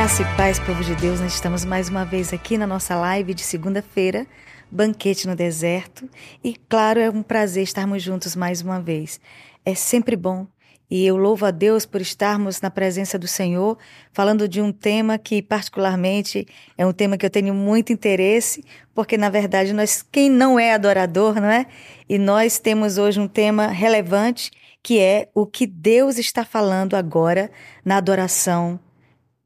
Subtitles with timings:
[0.00, 1.20] Graça e paz, povo de Deus.
[1.20, 4.26] Nós estamos mais uma vez aqui na nossa live de segunda-feira,
[4.70, 6.08] Banquete no Deserto.
[6.42, 9.20] E, claro, é um prazer estarmos juntos mais uma vez.
[9.62, 10.46] É sempre bom.
[10.90, 13.76] E eu louvo a Deus por estarmos na presença do Senhor,
[14.10, 16.48] falando de um tema que, particularmente,
[16.78, 20.72] é um tema que eu tenho muito interesse, porque, na verdade, nós, quem não é
[20.72, 21.66] adorador, não é?
[22.08, 24.50] E nós temos hoje um tema relevante,
[24.82, 27.50] que é o que Deus está falando agora
[27.84, 28.80] na adoração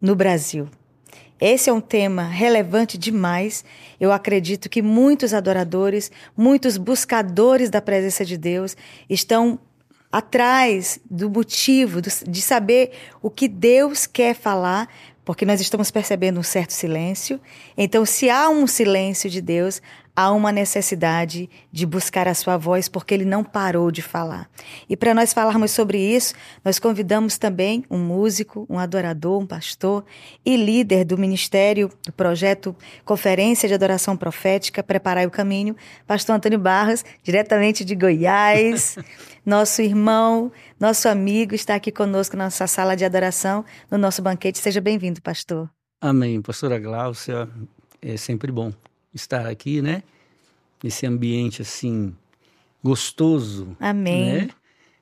[0.04, 0.68] no Brasil.
[1.40, 3.64] Esse é um tema relevante demais.
[3.98, 8.76] Eu acredito que muitos adoradores, muitos buscadores da presença de Deus
[9.08, 9.58] estão
[10.12, 14.90] atrás do motivo de saber o que Deus quer falar,
[15.24, 17.40] porque nós estamos percebendo um certo silêncio.
[17.74, 19.80] Então, se há um silêncio de Deus,
[20.16, 24.48] há uma necessidade de buscar a sua voz, porque ele não parou de falar.
[24.88, 26.34] E para nós falarmos sobre isso,
[26.64, 30.04] nós convidamos também um músico, um adorador, um pastor
[30.44, 36.58] e líder do ministério do projeto Conferência de Adoração Profética Preparar o Caminho, pastor Antônio
[36.58, 38.96] Barros, diretamente de Goiás.
[39.44, 44.58] nosso irmão, nosso amigo está aqui conosco na nossa sala de adoração, no nosso banquete.
[44.58, 45.68] Seja bem-vindo, pastor.
[46.00, 46.40] Amém.
[46.40, 47.48] Pastora Gláucia,
[48.00, 48.72] é sempre bom
[49.14, 50.02] estar aqui, né?
[50.82, 52.14] Nesse ambiente assim
[52.82, 53.76] gostoso.
[53.80, 54.32] Amém.
[54.32, 54.48] Né?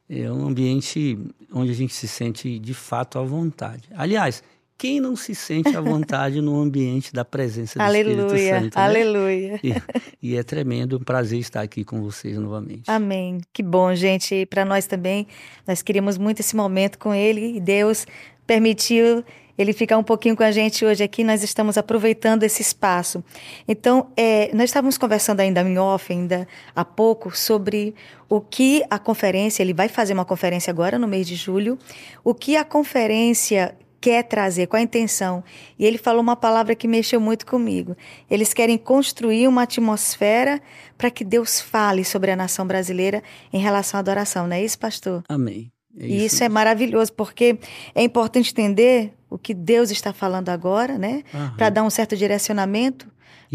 [0.08, 1.18] É um ambiente
[1.52, 3.88] onde a gente se sente de fato à vontade.
[3.94, 4.42] Aliás,
[4.82, 8.76] quem não se sente à vontade no ambiente da presença do aleluia, Espírito Santo?
[8.76, 8.84] Né?
[8.84, 9.60] Aleluia.
[9.62, 9.74] E,
[10.22, 12.90] e, é tremendo, um prazer estar aqui com vocês novamente.
[12.90, 13.40] Amém.
[13.52, 14.44] Que bom, gente.
[14.46, 15.26] Para nós também,
[15.66, 18.06] nós queríamos muito esse momento com ele e Deus
[18.46, 19.24] permitiu
[19.56, 21.22] ele ficar um pouquinho com a gente hoje aqui.
[21.24, 23.22] Nós estamos aproveitando esse espaço.
[23.66, 27.94] Então, é, nós estávamos conversando ainda em off, ainda há pouco, sobre
[28.28, 31.78] o que a conferência, ele vai fazer uma conferência agora no mês de julho,
[32.24, 35.44] o que a conferência quer trazer, qual a intenção.
[35.78, 37.96] E ele falou uma palavra que mexeu muito comigo.
[38.28, 40.60] Eles querem construir uma atmosfera
[40.98, 44.78] para que Deus fale sobre a nação brasileira em relação à adoração, não é isso,
[44.78, 45.22] pastor?
[45.28, 45.70] Amém.
[45.96, 47.58] É isso e isso é maravilhoso, porque
[47.94, 51.24] é importante entender o que Deus está falando agora, né?
[51.56, 53.06] Para dar um certo direcionamento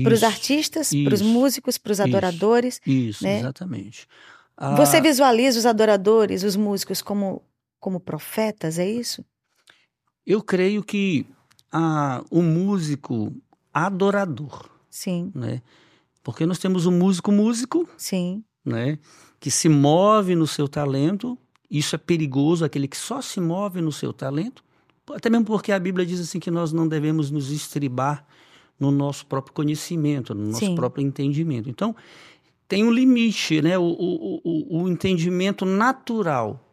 [0.04, 2.80] para os artistas, para os músicos, para os adoradores.
[2.86, 3.40] Isso, né?
[3.40, 4.08] exatamente.
[4.56, 7.42] Ah, Você visualiza os adoradores, os músicos, como,
[7.80, 9.24] como profetas, é isso?
[10.26, 11.26] Eu creio que
[11.72, 13.34] ah, o músico
[13.74, 14.70] adorador.
[14.90, 15.32] Sim.
[15.34, 15.62] Né?
[16.24, 17.88] Porque nós temos um músico músico.
[17.98, 18.44] Sim.
[18.66, 19.00] Né?
[19.40, 21.38] Que se move no seu talento
[21.70, 24.64] isso é perigoso, aquele que só se move no seu talento,
[25.14, 28.26] até mesmo porque a Bíblia diz assim que nós não devemos nos estribar
[28.80, 30.76] no nosso próprio conhecimento, no nosso Sim.
[30.76, 31.70] próprio entendimento.
[31.70, 31.96] Então,
[32.68, 33.78] tem um limite, né?
[33.78, 36.64] O, o, o, o entendimento natural.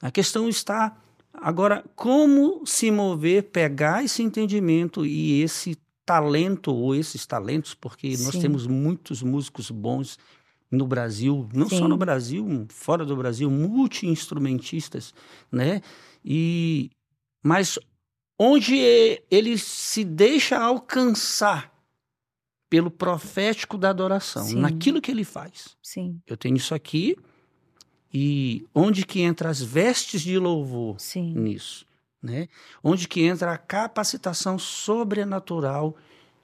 [0.00, 0.96] A questão está
[1.32, 8.24] agora como se mover, pegar esse entendimento e esse talento ou esses talentos, porque Sim.
[8.24, 10.18] nós temos muitos músicos bons
[10.70, 11.78] no Brasil, não Sim.
[11.78, 15.14] só no Brasil, fora do Brasil, multi-instrumentistas,
[15.50, 15.80] né?
[16.24, 16.90] E,
[17.44, 17.78] mas
[18.38, 21.70] onde ele se deixa alcançar
[22.70, 24.60] pelo profético da adoração, Sim.
[24.60, 25.76] naquilo que ele faz.
[25.82, 26.20] Sim.
[26.26, 27.16] Eu tenho isso aqui
[28.12, 31.34] e onde que entra as vestes de louvor Sim.
[31.34, 31.86] nisso,
[32.22, 32.48] né?
[32.82, 35.94] Onde que entra a capacitação sobrenatural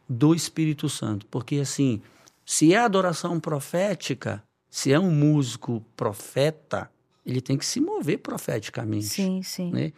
[0.08, 2.02] do Espírito Santo, porque assim,
[2.44, 6.90] se é adoração profética, se é um músico profeta,
[7.24, 9.06] ele tem que se mover profeticamente.
[9.06, 9.70] Sim, sim.
[9.72, 9.92] Né?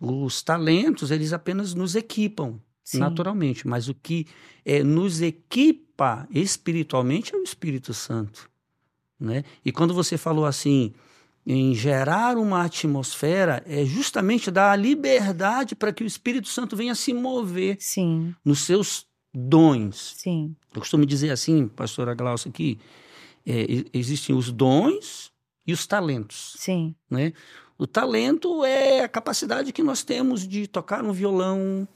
[0.00, 2.98] Os talentos, eles apenas nos equipam sim.
[2.98, 4.26] naturalmente, mas o que
[4.64, 8.48] é, nos equipa espiritualmente é o Espírito Santo.
[9.18, 9.44] Né?
[9.64, 10.92] E quando você falou assim,
[11.44, 16.94] em gerar uma atmosfera, é justamente dar a liberdade para que o Espírito Santo venha
[16.94, 18.34] se mover Sim.
[18.44, 20.14] nos seus dons.
[20.16, 20.54] Sim.
[20.74, 22.78] Eu costumo dizer assim, pastora Glaucia, que
[23.46, 25.32] é, existem os dons
[25.66, 26.54] e os talentos.
[26.58, 26.94] Sim.
[27.10, 27.32] Né?
[27.78, 31.86] O talento é a capacidade que nós temos de tocar um violão,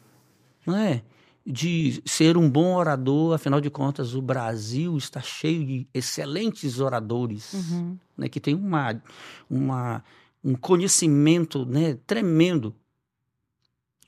[0.65, 1.03] né?
[1.45, 3.35] de ser um bom orador.
[3.35, 7.99] Afinal de contas, o Brasil está cheio de excelentes oradores, uhum.
[8.17, 8.29] né?
[8.29, 9.03] que tem uma,
[9.51, 10.05] uma,
[10.45, 11.99] um conhecimento né?
[12.07, 12.73] tremendo.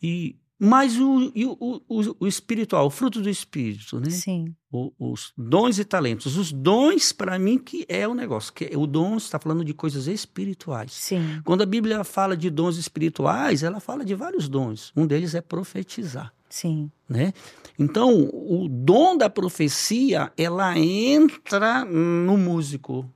[0.00, 4.08] E mas o, o, o, o, espiritual, o fruto do espírito, né?
[4.08, 4.54] Sim.
[4.72, 6.38] O, os dons e talentos.
[6.38, 8.52] Os dons, para mim, que é o negócio.
[8.52, 10.92] que O dom está falando de coisas espirituais.
[10.92, 11.42] Sim.
[11.44, 14.90] Quando a Bíblia fala de dons espirituais, ela fala de vários dons.
[14.96, 16.32] Um deles é profetizar.
[16.48, 16.90] Sim.
[17.08, 17.34] Né?
[17.78, 23.08] Então, o dom da profecia, ela entra no músico,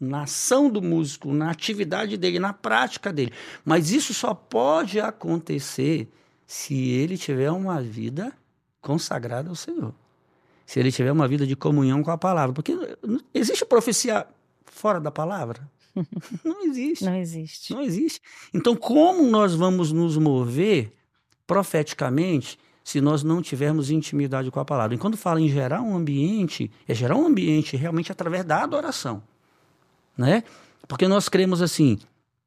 [0.00, 3.32] na ação do músico, na atividade dele, na prática dele.
[3.64, 6.08] Mas isso só pode acontecer
[6.50, 8.32] se ele tiver uma vida
[8.80, 9.94] consagrada ao Senhor.
[10.66, 12.52] Se ele tiver uma vida de comunhão com a palavra.
[12.52, 12.76] Porque
[13.32, 14.26] existe profecia
[14.64, 15.70] fora da palavra?
[16.44, 17.04] Não existe.
[17.04, 17.72] Não existe.
[17.72, 18.20] Não existe.
[18.52, 20.92] Então, como nós vamos nos mover
[21.46, 24.96] profeticamente se nós não tivermos intimidade com a palavra?
[24.96, 29.22] E quando fala em gerar um ambiente, é gerar um ambiente realmente através da adoração.
[30.18, 30.42] Né?
[30.88, 31.96] Porque nós cremos assim,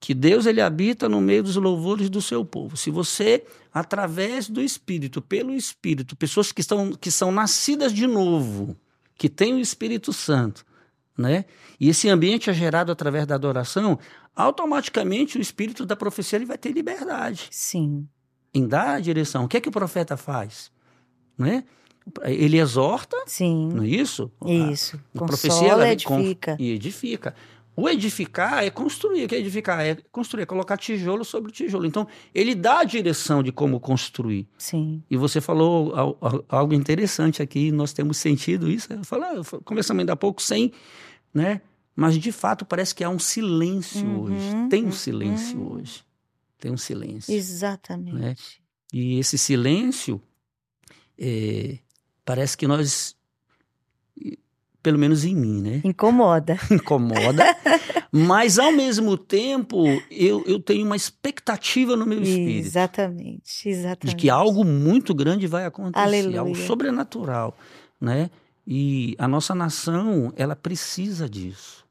[0.03, 2.75] que Deus ele habita no meio dos louvores do seu povo.
[2.75, 8.75] Se você, através do Espírito, pelo Espírito, pessoas que, estão, que são nascidas de novo,
[9.15, 10.65] que têm o Espírito Santo,
[11.17, 11.45] né?
[11.79, 13.97] E esse ambiente é gerado através da adoração,
[14.35, 17.47] automaticamente o espírito da profecia ele vai ter liberdade.
[17.49, 18.05] Sim.
[18.53, 19.45] Em dar a direção.
[19.45, 20.69] O que é que o profeta faz?
[21.37, 21.63] Né?
[22.25, 23.69] Ele exorta, Sim.
[23.73, 24.29] não é isso?
[24.45, 24.97] Isso.
[24.97, 26.57] A, a Consola, profecia ela edifica.
[26.59, 27.33] E edifica.
[27.75, 29.25] O edificar é construir.
[29.25, 29.79] O que é edificar?
[29.81, 31.85] É construir, é colocar tijolo sobre tijolo.
[31.85, 34.47] Então, ele dá a direção de como construir.
[34.57, 35.03] Sim.
[35.09, 35.93] E você falou
[36.47, 38.89] algo interessante aqui, nós temos sentido isso.
[38.93, 40.71] Eu conversamos ainda há pouco sem,
[41.33, 41.61] né?
[41.95, 44.69] Mas, de fato, parece que há um silêncio Uhum, hoje.
[44.69, 45.73] Tem um silêncio uhum.
[45.73, 46.03] hoje.
[46.59, 47.33] Tem um silêncio.
[47.33, 48.15] Exatamente.
[48.15, 48.35] Né?
[48.91, 50.21] E esse silêncio,
[51.17, 51.77] é,
[52.25, 53.15] parece que nós,
[54.83, 55.81] pelo menos em mim, né?
[55.83, 56.59] Incomoda.
[56.69, 57.43] Incomoda.
[58.11, 62.67] mas, ao mesmo tempo, eu, eu tenho uma expectativa no meu espírito.
[62.67, 64.15] Exatamente, exatamente.
[64.15, 66.41] De que algo muito grande vai acontecer, Aleluia.
[66.41, 67.57] algo sobrenatural,
[67.99, 68.29] né?
[68.67, 71.85] E a nossa nação, ela precisa disso.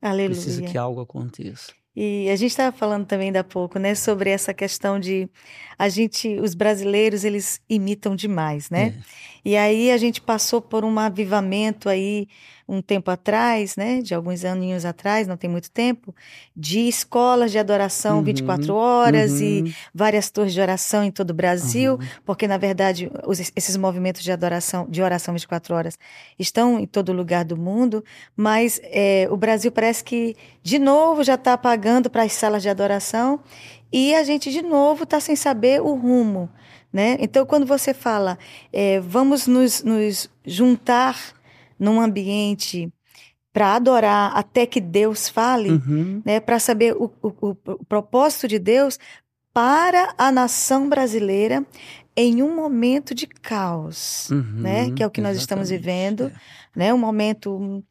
[0.00, 0.30] Aleluia.
[0.30, 1.72] Precisa que algo aconteça.
[2.00, 5.28] E a gente estava falando também da pouco, né, sobre essa questão de
[5.76, 8.94] a gente, os brasileiros, eles imitam demais, né?
[8.96, 9.02] É.
[9.48, 12.28] E aí a gente passou por um avivamento aí
[12.68, 16.14] um tempo atrás, né, de alguns aninhos atrás, não tem muito tempo,
[16.54, 21.30] de escolas de adoração Uhum, 24 horas e Uhum, várias torres de oração em todo
[21.30, 22.06] o Brasil, uhum.
[22.26, 25.98] porque na verdade os- esses movimentos de adoração, de oração 24 horas,
[26.38, 28.04] estão em todo lugar do mundo,
[28.36, 32.68] mas é, o Brasil parece que de novo já está pagando para as salas de
[32.68, 33.40] adoração
[33.90, 36.50] e a gente de novo está sem saber o rumo,
[36.92, 37.16] né?
[37.20, 38.38] Então quando você fala,
[38.72, 41.16] é, vamos nos, nos juntar
[41.78, 42.92] num ambiente
[43.52, 46.22] para adorar até que Deus fale, Uhum.
[46.24, 47.28] né, para saber o, o,
[47.64, 48.98] o- propósito de Deus
[49.52, 51.64] para a nação brasileira
[52.16, 56.32] em um momento de caos, Uhum, né, que é o que nós estamos vivendo, é.
[56.78, 57.82] né, um momento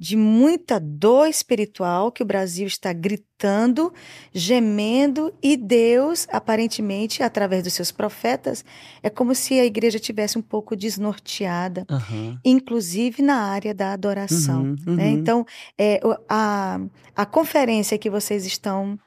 [0.00, 3.92] de muita dor espiritual que o Brasil está gritando,
[4.32, 8.64] gemendo e Deus, aparentemente, através dos seus profetas,
[9.02, 12.40] é como se a igreja tivesse um pouco desnorteada, Aham.
[12.42, 14.74] inclusive na área da adoração.
[14.86, 15.04] Uhum, né?
[15.04, 15.10] uhum.
[15.10, 16.80] Então, é, a,
[17.14, 18.98] a conferência que vocês estão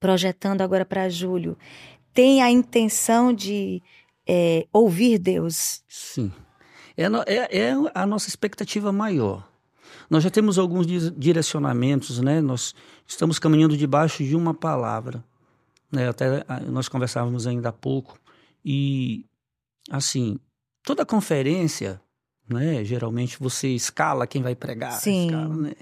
[0.00, 1.58] projetando agora para julho
[2.14, 3.82] tem a intenção de
[4.26, 5.82] é, ouvir Deus.
[5.86, 6.32] Sim.
[6.96, 7.04] É,
[7.34, 9.49] é- é a nossa expectativa maior.
[10.10, 10.86] Nós já temos alguns
[11.16, 12.40] direcionamentos, né?
[12.40, 12.74] Nós
[13.06, 15.24] estamos caminhando debaixo de uma palavra.
[15.90, 16.08] Né?
[16.08, 18.18] Até nós conversávamos ainda há pouco.
[18.64, 19.24] E,
[19.88, 20.36] assim,
[20.82, 22.00] toda conferência,
[22.48, 22.84] né?
[22.84, 24.92] Geralmente você escala quem vai pregar.
[24.92, 25.26] Sim.
[25.26, 25.72] Escala, né?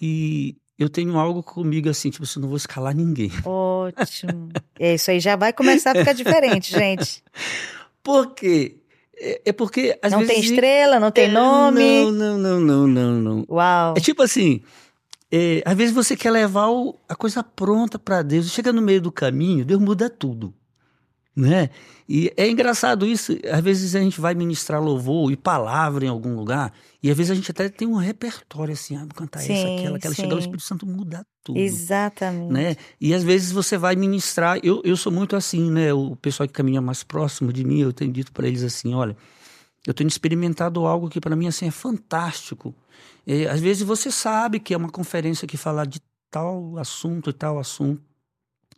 [0.00, 3.30] E eu tenho algo comigo assim, tipo assim, não vou escalar ninguém.
[3.44, 4.48] Ótimo.
[4.78, 7.22] é, isso aí já vai começar a ficar diferente, gente.
[8.02, 8.79] Por quê?
[9.20, 10.34] É, é porque, às não vezes...
[10.34, 12.04] tem estrela, não tem É, nome.
[12.06, 13.44] Não, não, não, não, não, não.
[13.48, 13.94] Uau.
[13.96, 14.62] É tipo assim,
[15.30, 19.00] é, às vezes você quer levar o- a coisa pronta para Deus, chega no meio
[19.02, 20.54] do caminho, Deus muda tudo,
[21.40, 21.70] né?
[22.08, 26.34] E é engraçado isso, às vezes a gente vai ministrar louvor e palavra em algum
[26.34, 29.46] lugar, e às vezes a gente até tem um repertório assim, ah, vou cantar essa,
[29.46, 30.34] Sim, aquela, aquela, chega sim.
[30.34, 31.58] o Espírito Santo muda tudo.
[31.58, 32.52] Exatamente.
[32.52, 32.76] Né?
[33.00, 35.92] E às vezes você vai ministrar, eu, eu sou muito assim, né?
[35.94, 39.16] O pessoal que caminha mais próximo de mim, eu tenho dito para eles assim, olha,
[39.86, 42.74] eu tenho experimentado algo que para mim assim é fantástico.
[43.26, 47.32] É, às vezes você sabe que é uma conferência que fala de tal assunto e
[47.32, 48.02] tal assunto.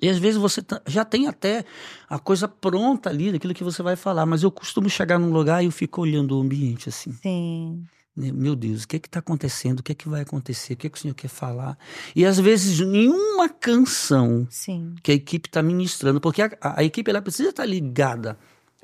[0.02, 1.64] E às vezes você tá- já tem até
[2.10, 5.62] a coisa pronta ali daquilo que você vai falar, mas eu costumo chegar num lugar
[5.62, 7.12] e eu fico olhando o ambiente assim.
[7.12, 7.84] Sim.
[8.14, 8.30] né?
[8.30, 9.80] Meu Deus, o que é que está acontecendo?
[9.80, 10.74] O que é que vai acontecer?
[10.74, 11.78] O que é que o Senhor quer falar?
[12.14, 14.94] E às vezes nenhuma canção Sim.
[15.02, 18.36] que a equipe está ministrando, porque a, a- equipe ela precisa estar ligada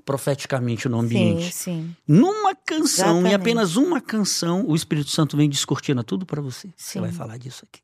[0.04, 1.52] profeticamente no ambiente.
[1.52, 1.96] Sim, sim.
[2.06, 6.68] Numa canção, em apenas uma canção, o Espírito Santo vem descortina tudo para você.
[6.76, 7.00] Você Sim.
[7.02, 7.82] vai falar disso aqui.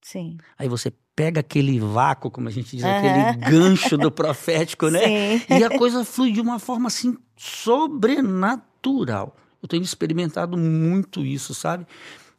[0.00, 0.38] Sim.
[0.58, 2.98] Aí você pega aquele vácuo, como a gente diz, Aham.
[2.98, 5.38] aquele gancho do profético, né?
[5.40, 5.58] Sim.
[5.58, 9.34] E a coisa flui de uma forma assim sobrenatural.
[9.62, 11.86] Eu tenho experimentado muito isso, sabe?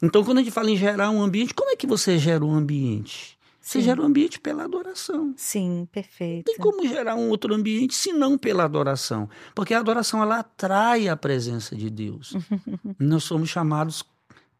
[0.01, 2.53] Então, quando a gente fala em gerar um ambiente, como é que você gera um
[2.53, 3.35] ambiente?
[3.59, 3.85] Você Sim.
[3.85, 5.33] gera o ambiente pela adoração.
[5.35, 6.47] Sim, perfeito.
[6.47, 9.27] Não tem como gerar um outro ambiente se não pela adoração.
[9.53, 12.33] Porque a adoração ela atrai a presença de Deus.
[12.97, 14.05] Nós somos chamados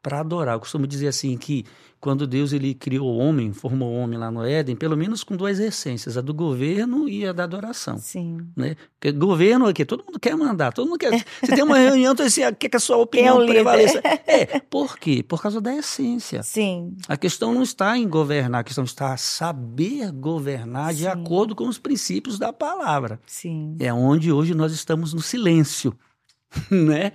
[0.08, 0.56] para adorar.
[0.56, 1.66] Eu costumo dizer assim que
[2.00, 5.36] quando Deus ele criou o homem, formou o homem lá no Éden, pelo menos com
[5.36, 7.98] duas essências, a do governo e a da adoração.
[7.98, 8.38] Sim.
[8.56, 8.78] Né?
[8.98, 11.26] Porque governo aqui, todo mundo quer mandar, todo mundo quer.
[11.42, 13.54] Você tem uma reunião, então você quer que a sua é opinião líder?
[13.54, 14.02] prevaleça.
[14.28, 15.24] É, por quê?
[15.24, 16.44] Por causa da essência.
[16.44, 16.96] Sim.
[17.08, 21.08] A questão não está em governar, a questão está em saber governar de Sim.
[21.08, 23.20] acordo com os princípios da palavra.
[23.26, 23.76] Sim.
[23.80, 25.98] É onde hoje nós estamos no silêncio,
[26.70, 27.14] né?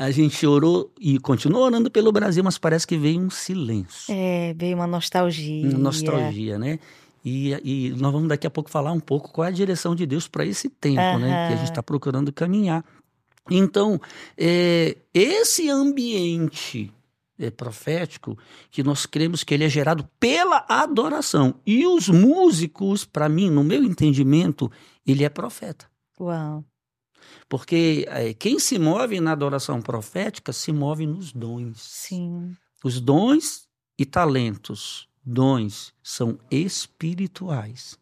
[0.00, 4.54] A gente orou e continua orando pelo Brasil, mas parece que veio um silêncio, É,
[4.54, 5.68] veio uma nostalgia.
[5.68, 6.78] uma nostalgia, né?
[7.22, 10.06] E, e nós vamos daqui a pouco falar um pouco qual é a direção de
[10.06, 11.48] Deus para esse tempo, né?
[11.48, 12.82] Que a gente está procurando caminhar.
[13.50, 14.00] Então,
[14.38, 16.90] é, esse ambiente
[17.38, 18.38] é, profético
[18.70, 21.56] que nós cremos que ele é gerado pela adoração.
[21.66, 24.72] E os músicos, para mim, no meu entendimento,
[25.06, 25.84] ele é profeta.
[26.18, 26.64] Uau.
[27.50, 31.80] Porque é, quem se move na adoração profética se move nos dons.
[31.82, 32.54] Sim.
[32.84, 33.66] Os dons
[33.98, 37.98] e talentos, dons, são espirituais.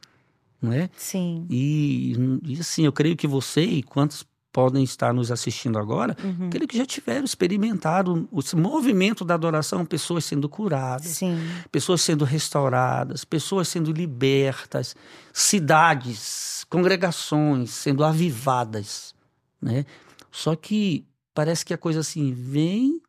[0.61, 0.90] Não é?
[0.97, 1.47] Sim.
[1.49, 2.12] E,
[2.45, 6.50] e assim, eu creio que você e quantos podem estar nos assistindo agora, Uhum.
[6.50, 11.38] creio que já tiveram experimentado esse movimento da adoração, pessoas sendo curadas, Sim.
[11.73, 14.95] pessoas sendo restauradas, pessoas sendo libertas,
[15.33, 19.14] cidades, congregações sendo avivadas,
[19.61, 19.85] né?
[20.31, 23.00] Só que parece que a coisa assim vem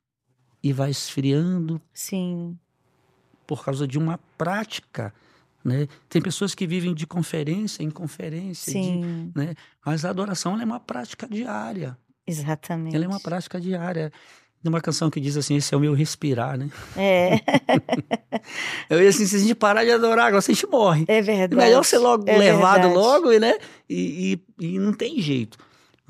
[0.63, 2.58] e vai esfriando Sim.
[3.48, 5.13] por causa de uma prática,
[5.63, 5.88] né?
[6.08, 9.32] Tem pessoas que vivem de conferência em conferência, de- Sim.
[9.36, 9.53] né?
[9.86, 11.98] Mas a adoração é uma prática diária.
[12.25, 12.96] Exatamente.
[12.96, 14.12] Ela é uma prática diária.
[14.62, 16.70] Tem uma canção que diz assim, esse é o meu respirar, né?
[16.98, 17.39] É,
[18.89, 21.06] Eu ia assim, se a gente parar de adorar, agora a gente morre.
[21.08, 21.56] é É verdade.
[21.56, 22.94] melhor ser logo É levado verdade.
[22.96, 23.58] logo, né?
[23.89, 25.58] E, e, e não tem jeito.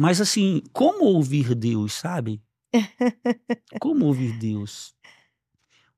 [0.02, 2.42] Mas assim, como ouvir Deus, sabe?
[3.82, 4.96] Como ouvir Deus?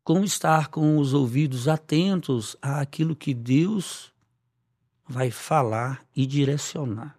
[0.04, 4.12] Como estar com os ouvidos atentos àquilo que Deus
[5.08, 7.16] vai falar e direcionar.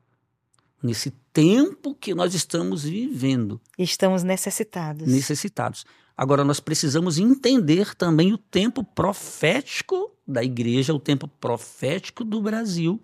[0.82, 5.06] Nesse tempo que nós estamos vivendo, Estamos necessitados.
[5.06, 5.84] necessitados.
[6.16, 13.00] Agora, nós precisamos entender também o tempo profético da igreja, o tempo profético do Brasil,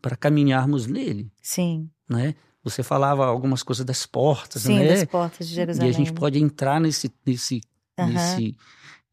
[0.00, 1.90] para caminharmos nele, Sim.
[2.08, 2.34] né?
[2.68, 4.88] Você falava algumas coisas das portas, Sim, né?
[4.88, 5.90] das portas de E Jerusalém.
[5.90, 7.60] a gente pode entrar nesse, nesse,
[7.98, 8.12] Aham.
[8.12, 8.56] nesse,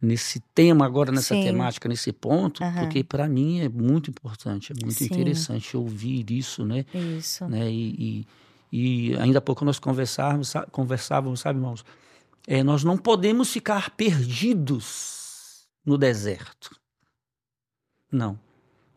[0.01, 1.43] nesse tema agora, nessa Sim.
[1.43, 2.79] temática, nesse ponto, Aham.
[2.79, 5.05] porque para mim é muito importante, é muito Sim.
[5.05, 6.85] interessante ouvir isso, né?
[6.93, 7.47] Isso.
[7.47, 7.69] né?
[7.71, 8.25] E,
[8.71, 11.83] e, e ainda há pouco nós conversávamos, conversávamos sabe, irmãos?
[12.47, 16.79] É, nós não podemos ficar perdidos no deserto.
[18.12, 18.39] Não.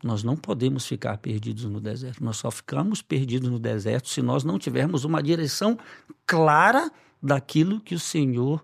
[0.03, 2.23] Nós não podemos ficar perdidos no deserto.
[2.23, 5.77] Nós só ficamos perdidos no deserto se nós não tivermos uma direção
[6.25, 6.91] clara
[7.21, 8.63] daquilo que o Senhor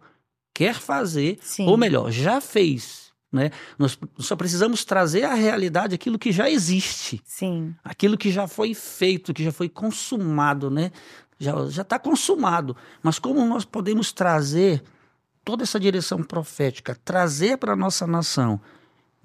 [0.53, 1.67] quer fazer, Sim.
[1.67, 3.13] ou melhor, já fez.
[3.31, 3.51] Né?
[3.77, 7.75] Nós só precisamos trazer à realidade aquilo que já existe Sim.
[7.83, 10.91] aquilo que já foi feito, que já foi consumado, né?
[11.37, 12.77] Já já está consumado.
[13.03, 14.81] Mas como nós podemos trazer
[15.43, 18.61] toda essa direção profética, trazer para a nossa nação,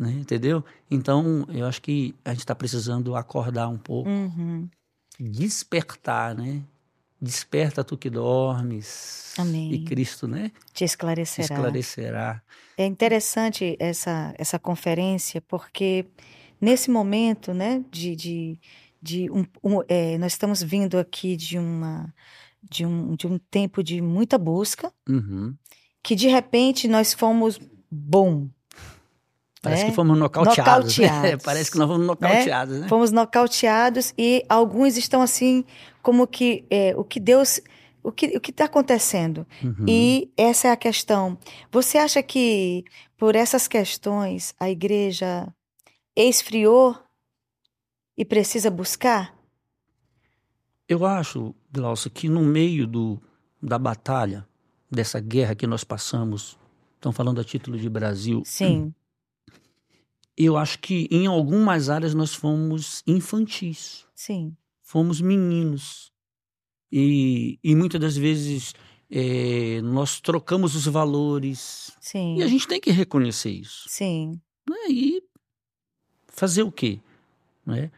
[0.01, 0.11] né?
[0.13, 0.65] Entendeu?
[0.91, 4.69] Então, eu acho que a gente está precisando acordar um pouco, Uhum.
[5.19, 6.63] despertar, né?
[7.21, 9.35] Desperta tu que dormes.
[9.39, 9.73] Amém.
[9.75, 10.51] E Cristo, né?
[10.73, 11.45] Te esclarecerá.
[11.55, 12.43] Esclarecerá.
[12.79, 16.07] É interessante essa, essa conferência, porque
[16.59, 18.61] nesse momento, né, de, de,
[19.03, 22.13] de um, um- é, nós estamos vindo aqui de uma
[22.63, 25.55] de um, de um tempo de muita busca, Uhum.
[26.03, 27.59] que de repente nós fomos
[27.91, 28.49] bom,
[29.63, 29.91] Parece né?
[29.91, 30.97] que fomos nocauteados.
[30.97, 31.07] né?
[31.07, 31.45] Nocauteados.
[31.45, 32.89] Parece que nós fomos nocauteados, né?
[32.89, 35.65] Fomos nocauteados e alguns estão assim
[36.03, 37.61] como que é, o que Deus,
[38.03, 39.47] o que o que está acontecendo?
[39.63, 39.85] Uhum.
[39.87, 41.37] E essa é a questão.
[41.71, 42.85] Você acha que
[43.19, 45.47] por essas questões a igreja
[46.17, 46.97] esfriou
[48.17, 49.35] e precisa buscar?
[50.89, 53.21] Eu acho, Glaucio, que no meio do,
[53.63, 54.47] da batalha,
[54.91, 56.59] dessa guerra que nós passamos,
[56.97, 58.93] estão falando a título de Brasil, Sim,
[60.45, 66.11] eu acho que em algumas áreas nós fomos infantis, sim, fomos meninos.
[66.93, 68.75] E, e muitas das vezes
[69.11, 71.93] eh, nós trocamos os valores.
[72.01, 73.85] sim, E a gente tem que reconhecer isso.
[73.89, 74.77] sim, né?
[74.89, 75.23] E
[76.29, 77.01] fazer o quê?
[77.65, 77.91] Né?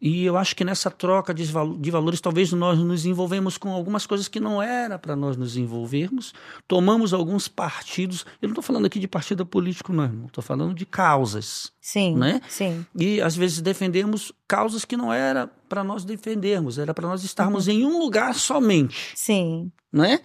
[0.00, 1.44] E eu acho que nessa troca de,
[1.78, 5.58] de valores, talvez nós nos envolvemos com algumas coisas que não era para nós nos
[5.58, 6.32] envolvermos,
[6.66, 8.24] tomamos alguns partidos.
[8.40, 11.70] Eu não estou falando aqui de partido político, não, estou falando de causas.
[11.82, 12.16] Sim.
[12.16, 12.40] Né?
[12.48, 12.86] Sim.
[12.96, 17.68] E às vezes defendemos causas que não era para nós defendermos, era para nós estarmos
[17.68, 17.74] uhum.
[17.74, 19.12] em um lugar somente.
[19.14, 19.70] Sim.
[19.92, 20.20] Né?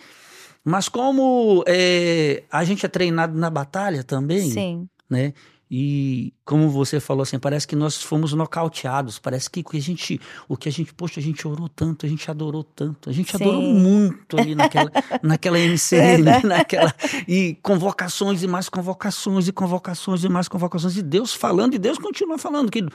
[0.63, 4.89] Mas como é, a gente é treinado na batalha também, Sim.
[5.08, 5.34] né?
[5.69, 9.81] E como você falou assim, parece que nós fomos nocauteados, parece que o que a
[9.81, 13.13] gente, o que a gente, poxa, a gente orou tanto, a gente adorou tanto, a
[13.13, 13.43] gente Sim.
[13.43, 14.91] adorou muito ali naquela,
[15.24, 16.93] naquela MCN, é naquela
[17.27, 21.98] e convocações e mais convocações e convocações e mais convocações e Deus falando e Deus
[21.98, 22.86] continua falando que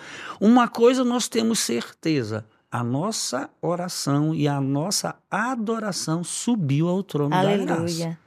[0.40, 7.34] uma coisa nós temos certeza, a nossa oração e a nossa adoração subiu ao trono
[7.34, 7.66] Aleluia.
[7.66, 8.18] da graça.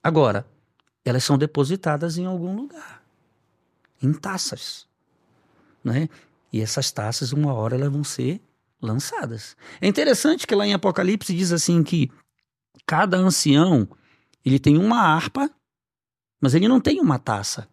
[0.00, 0.46] Agora,
[1.04, 2.97] elas são depositadas em algum lugar
[4.02, 4.86] em taças,
[5.82, 6.08] né?
[6.52, 8.40] E essas taças, uma hora, elas vão ser
[8.80, 9.56] lançadas.
[9.80, 12.10] É interessante que lá em Apocalipse diz assim que
[12.86, 13.88] cada ancião,
[14.44, 15.50] ele tem uma harpa,
[16.40, 17.68] mas ele não tem uma taça.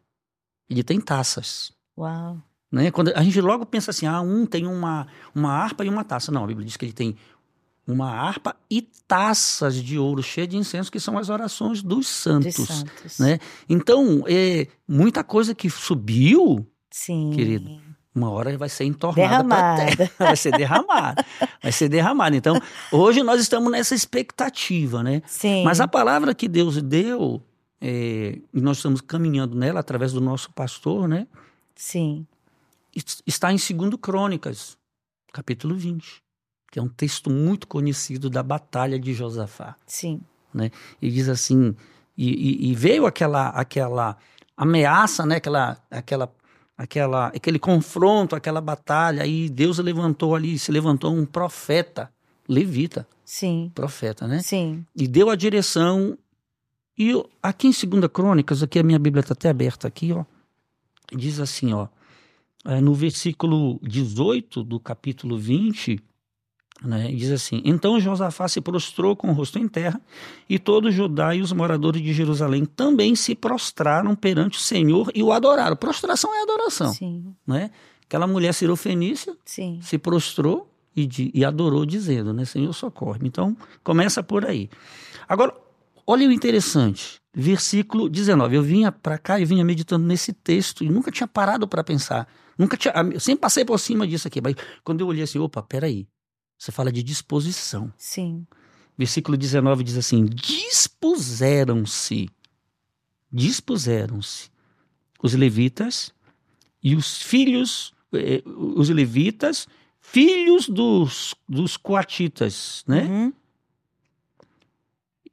[0.70, 1.72] Ele tem taças.
[1.98, 2.42] Uau.
[2.72, 2.92] Né?
[2.92, 6.32] Quando a gente logo pensa assim, ah, um tem uma, uma harpa e uma taça.
[6.32, 7.16] Não, a Bíblia diz que ele tem
[7.88, 12.56] uma harpa e taças de ouro cheias de incenso, que são as orações dos santos.
[12.56, 13.20] Dos santos.
[13.20, 13.40] Né?
[13.70, 17.32] Então, é, muita coisa que subiu, Sim.
[17.36, 17.80] querido,
[18.14, 20.12] uma hora vai ser entornada Derramada.
[20.18, 21.26] vai ser derramada.
[21.62, 22.36] vai ser derramada.
[22.36, 22.60] Então,
[22.92, 25.22] hoje nós estamos nessa expectativa, né?
[25.28, 25.64] Sim.
[25.64, 27.44] Mas a palavra que Deus deu,
[27.80, 31.28] é, e nós estamos caminhando nela através do nosso pastor, né?
[31.76, 32.26] Sim.
[33.28, 34.78] Está em 2 Crônicas,
[35.32, 36.25] capítulo 20
[36.72, 39.76] que é um texto muito conhecido da Batalha de Josafá.
[39.86, 40.22] Sim.
[40.54, 40.72] Né?
[41.02, 41.76] E diz assim,
[42.18, 44.18] e, e, e, veio aquela, aquela
[44.56, 45.36] ameaça, né?
[45.36, 46.34] aquela, aquela,
[46.78, 52.12] aquela, aquele confronto, aquela batalha, e Deus levantou ali, se levantou um profeta,
[52.48, 53.08] levita.
[53.24, 53.72] Sim.
[53.74, 54.42] Profeta, né?
[54.42, 54.86] Sim.
[54.96, 56.18] E deu a direção.
[56.98, 60.24] E eu, aqui em 2 Crônicas, aqui a minha Bíblia está até aberta aqui, ó.
[61.14, 61.88] Diz assim, ó.
[62.82, 66.02] No versículo 18 do capítulo 20,
[66.84, 67.12] né?
[67.12, 70.00] Diz assim: Então Josafá se prostrou com o rosto em terra,
[70.50, 75.24] e todo Judá e os moradores de Jerusalém também se prostraram perante o Senhor e
[75.24, 75.76] o adoraram.
[75.76, 76.94] Prostração é adoração.
[76.94, 77.34] Sim.
[77.46, 77.72] Né?
[78.06, 79.80] Aquela mulher sirofenícia Sim.
[79.82, 82.46] se prostrou e, de, e adorou, dizendo: né?
[82.46, 83.20] Senhor, socorre.
[83.24, 84.70] Então, começa por aí.
[85.28, 85.54] Agora,
[86.06, 87.20] olha o interessante.
[87.34, 88.56] Versículo 19.
[88.56, 92.28] Eu vinha para cá e vinha meditando nesse texto e nunca tinha parado para pensar.
[92.58, 94.40] Nunca tinha, eu sempre passei por cima disso aqui.
[94.40, 96.08] Mas quando eu olhei assim, opa, peraí.
[96.58, 97.94] Você fala de disposição.
[97.98, 98.46] Sim.
[98.98, 102.30] Versículo 19 diz assim: dispuseram-se,
[103.32, 104.50] dispuseram-se
[105.22, 106.14] os levitas
[106.82, 109.68] e os filhos, eh, os levitas,
[110.00, 113.04] filhos dos, dos coatitas, né?
[113.04, 113.34] Uhum.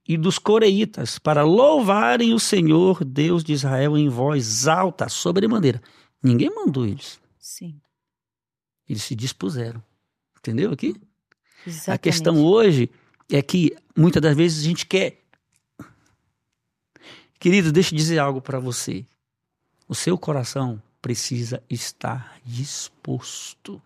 [0.08, 5.80] E dos coreitas, para louvarem o Senhor Deus de Israel em voz alta, sobremaneira.
[6.20, 7.20] Ninguém mandou eles.
[7.38, 7.80] Sim.
[8.88, 9.82] Eles se dispuseram.
[10.38, 10.96] Entendeu aqui?
[11.66, 11.90] Exatamente.
[11.90, 12.90] A questão hoje
[13.30, 15.22] é que muitas das vezes a gente quer.
[17.38, 19.04] Querido, deixa eu dizer algo para você.
[19.88, 23.82] O seu coração precisa estar disposto.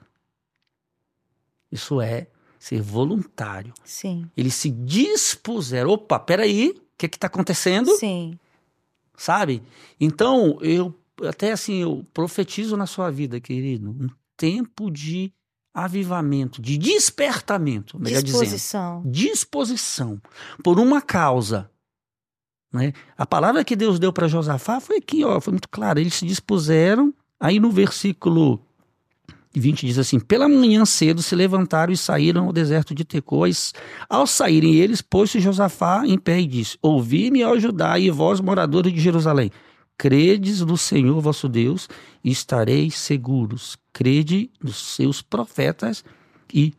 [1.72, 2.26] Isso é
[2.58, 3.72] ser voluntário.
[3.84, 4.30] Sim.
[4.36, 5.90] Eles se dispuseram.
[5.90, 7.90] Opa, peraí, o que está acontecendo?
[7.96, 8.38] Sim.
[9.16, 9.62] Sabe?
[9.98, 15.32] Então, eu até assim, eu profetizo na sua vida, querido, um tempo de
[15.76, 19.02] avivamento, de despertamento, melhor Disposição.
[19.02, 19.12] dizendo.
[19.12, 20.22] Disposição.
[20.64, 21.70] Por uma causa.
[22.72, 22.94] Né?
[23.16, 26.00] A palavra que Deus deu para Josafá foi aqui, ó, foi muito clara.
[26.00, 27.12] Eles se dispuseram.
[27.38, 28.58] Aí no versículo
[29.54, 33.74] 20 diz assim: Pela manhã cedo se levantaram e saíram ao deserto de Tecois.
[34.08, 38.94] Ao saírem eles, pôs-se Josafá em pé e disse: Ouvi-me, ó Judá, e vós, moradores
[38.94, 39.50] de Jerusalém.
[39.98, 41.86] Credes no Senhor vosso Deus
[42.24, 43.76] e estareis seguros.
[43.96, 46.04] Crede nos seus profetas
[46.52, 46.74] e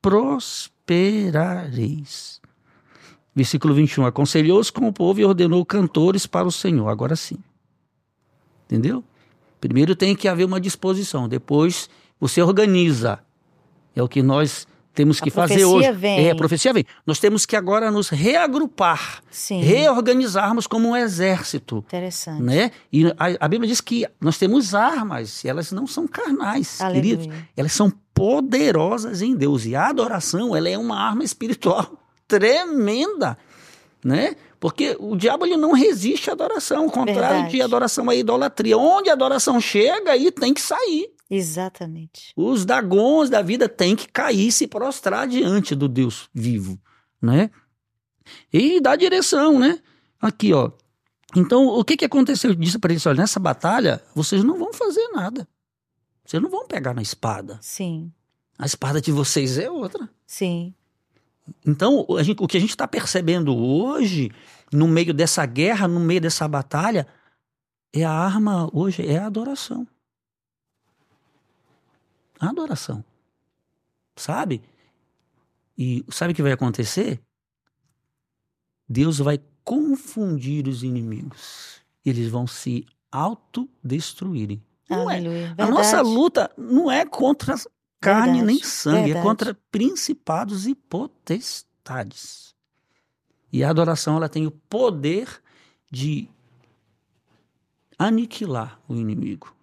[0.00, 2.40] prosperareis.
[3.36, 4.06] Versículo 21.
[4.06, 6.88] Aconselhou-se com o povo e ordenou cantores para o Senhor.
[6.88, 7.36] Agora sim.
[8.64, 9.04] Entendeu?
[9.60, 13.18] Primeiro tem que haver uma disposição, depois você organiza.
[13.94, 15.90] É o que nós temos que a fazer hoje.
[15.92, 16.28] Vem.
[16.28, 16.84] É, a profecia vem.
[17.04, 19.60] Nós temos que agora nos reagrupar, Sim.
[19.60, 21.78] reorganizarmos como um exército.
[21.78, 22.42] Interessante.
[22.42, 22.70] Né?
[22.92, 27.16] E a, a, Bíblia diz que nós temos armas, e elas não são carnais, Aleluia.
[27.16, 27.36] queridos.
[27.56, 29.66] Elas são poderosas em Deus.
[29.66, 33.36] E a adoração, ela é uma arma espiritual tremenda,
[34.04, 34.36] né?
[34.60, 37.50] Porque o diabo ele não resiste à adoração, ao contrário Verdade.
[37.50, 38.78] de adoração à idolatria.
[38.78, 41.10] Onde a adoração chega, aí tem que sair.
[41.30, 42.32] Exatamente.
[42.36, 46.78] Os dagons da vida têm que cair e se prostrar diante do Deus vivo,
[47.20, 47.50] né?
[48.52, 49.80] E dar direção, né?
[50.20, 50.70] Aqui, ó.
[51.36, 52.50] Então, o que que aconteceu?
[52.50, 55.48] Eu disse para eles, olha, nessa batalha, vocês não vão fazer nada.
[56.24, 57.58] Vocês não vão pegar na espada.
[57.60, 58.12] Sim.
[58.58, 60.08] A espada de vocês é outra.
[60.26, 60.74] Sim.
[61.66, 64.30] Então, gente, o que a gente está percebendo hoje,
[64.72, 67.06] no meio dessa guerra, no meio dessa batalha,
[67.92, 69.86] é a arma hoje, é a adoração.
[72.50, 73.04] Adoração.
[74.16, 74.62] Sabe?
[75.76, 77.20] E sabe o que vai acontecer?
[78.88, 81.80] Deus vai confundir os inimigos.
[82.04, 84.62] Eles vão se autodestruírem.
[84.88, 85.18] Não é.
[85.56, 87.54] A nossa luta não é contra
[88.00, 88.46] carne Verdade.
[88.46, 89.18] nem sangue, é Verdade.
[89.18, 92.54] é contra principados e potestades.
[93.50, 95.42] E a adoração ela tem o poder
[95.90, 96.28] de
[97.98, 99.54] aniquilar o inimigo,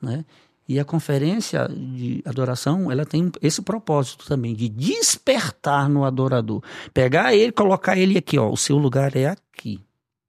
[0.00, 0.24] né?
[0.70, 6.62] E a conferência de adoração, ela tem esse propósito também de despertar no adorador,
[6.94, 9.80] pegar ele, colocar ele aqui, ó, o seu lugar é aqui.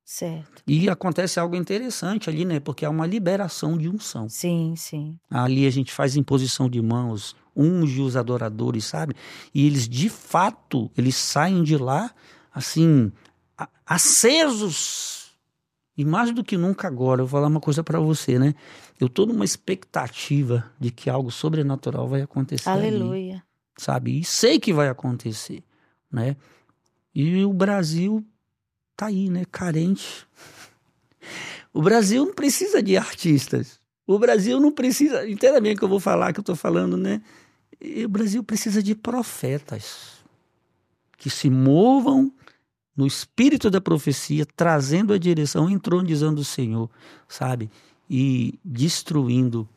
[0.03, 0.63] Certo.
[0.65, 2.59] E acontece algo interessante ali, né?
[2.59, 4.27] Porque há uma liberação de unção.
[4.27, 5.15] Sim, sim.
[5.29, 9.13] Ali a gente faz imposição de mãos, unge os adoradores, sabe?
[9.53, 12.09] E eles, de fato, eles saem de lá,
[12.51, 13.11] assim,
[13.85, 15.20] acesos.
[15.97, 18.55] E mais do que nunca agora, eu vou falar uma coisa para você, né?
[18.99, 22.69] Eu tô numa expectativa de que algo sobrenatural vai acontecer.
[22.69, 23.33] Aleluia.
[23.33, 23.43] Ali,
[23.77, 24.19] sabe?
[24.19, 25.63] E sei que vai acontecer,
[26.11, 26.35] né?
[27.13, 28.25] E o Brasil
[28.95, 29.43] tá aí, né?
[29.51, 30.25] Carente.
[31.73, 33.79] O Brasil não precisa de artistas.
[34.07, 35.29] O Brasil não precisa.
[35.29, 37.21] Inteiramente que eu vou falar, que eu estou falando, né?
[37.79, 40.21] E o Brasil precisa de profetas
[41.17, 42.31] que se movam
[42.95, 46.89] no espírito da profecia, trazendo a direção, entronizando o Senhor,
[47.27, 47.69] sabe?
[48.09, 49.67] E destruindo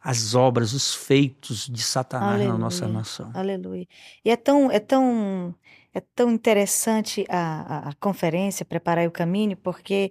[0.00, 2.52] as obras, os feitos de Satanás Aleluia.
[2.52, 3.30] na nossa nação.
[3.32, 3.86] Aleluia.
[4.24, 5.54] E é tão, é tão
[5.94, 10.10] é tão interessante a, a, a conferência, Preparar o Caminho, porque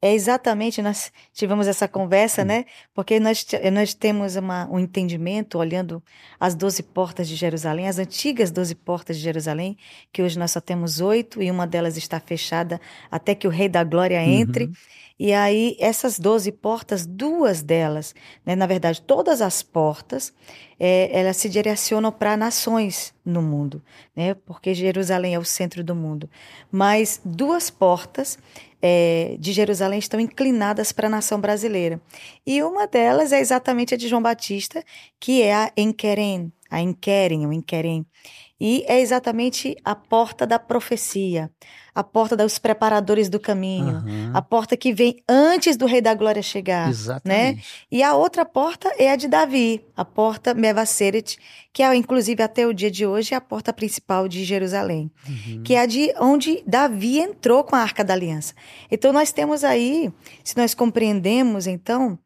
[0.00, 2.66] é exatamente, nós tivemos essa conversa, né?
[2.92, 6.02] Porque nós, nós temos uma, um entendimento, olhando
[6.38, 9.78] as doze portas de Jerusalém, as antigas doze portas de Jerusalém,
[10.12, 12.78] que hoje nós só temos oito, e uma delas está fechada
[13.10, 14.66] até que o Rei da Glória entre.
[14.66, 14.72] Uhum.
[15.18, 20.34] E aí, essas doze portas, duas delas, né, na verdade, todas as portas,
[20.78, 23.82] é, elas se direcionam para nações no mundo,
[24.14, 26.28] né, porque Jerusalém é o centro do mundo.
[26.70, 28.38] Mas duas portas
[28.86, 31.98] é, de Jerusalém estão inclinadas para a nação brasileira.
[32.46, 34.84] E uma delas é exatamente a de João Batista,
[35.18, 38.06] que é a Enquerem, a Enquerem, o Enquerem.
[38.60, 41.50] E é exatamente a porta da profecia,
[41.92, 44.30] a porta dos preparadores do caminho, uhum.
[44.32, 46.84] a porta que vem antes do Rei da Glória chegar.
[46.84, 46.90] Né?
[46.90, 47.56] Exatamente.
[47.56, 47.62] Né?
[47.90, 51.36] E a outra porta é a de Davi, a porta Mevaseret,
[51.72, 55.62] que é, inclusive, até o dia de hoje, é a porta principal de Jerusalém, uhum.
[55.64, 58.54] que é a de onde Davi entrou com a Arca da Aliança.
[58.88, 60.12] Então, nós temos aí,
[60.44, 62.16] se nós compreendemos, então,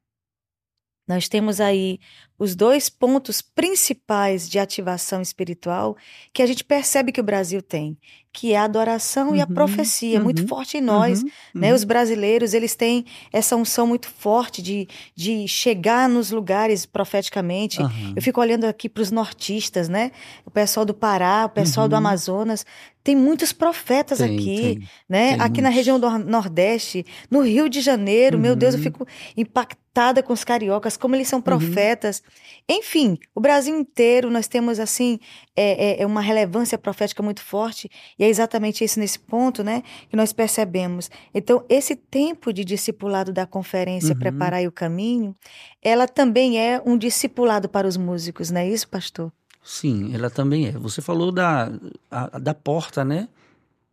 [1.09, 1.99] nós temos aí
[2.39, 5.97] os dois pontos principais de ativação espiritual
[6.33, 7.99] que a gente percebe que o Brasil tem,
[8.33, 11.31] que é a adoração uhum, e a uhum, profecia, uhum, muito forte em nós, uhum,
[11.55, 11.71] né?
[11.71, 11.75] Uhum.
[11.75, 17.79] Os brasileiros, eles têm essa unção muito forte de, de chegar nos lugares profeticamente.
[18.15, 20.13] Eu fico olhando aqui para os nortistas, né?
[20.47, 21.99] O pessoal do Pará, o pessoal do uhum.
[21.99, 22.65] Amazonas,
[23.03, 25.29] tem muitos profetas tem, aqui, tem, né?
[25.31, 25.63] Tem aqui muitos.
[25.63, 29.88] na região do Nordeste, no Rio de Janeiro, meu Deus, eu fico impactada
[30.23, 32.23] com os cariocas, como eles são profetas.
[32.69, 35.19] Enfim, o Brasil inteiro nós temos assim
[35.57, 39.83] é, é, é, uma relevância profética muito forte e é exatamente isso nesse ponto, né,
[40.09, 41.11] que nós percebemos.
[41.35, 44.19] Então, esse tempo de discipulado da conferência uhum.
[44.19, 45.35] Preparar o Caminho,
[45.83, 49.33] ela também é um discipulado para os músicos, não é isso, pastor?
[49.63, 50.73] Sim, ela também é.
[50.73, 51.71] Você falou da,
[52.11, 53.29] a, da porta, né?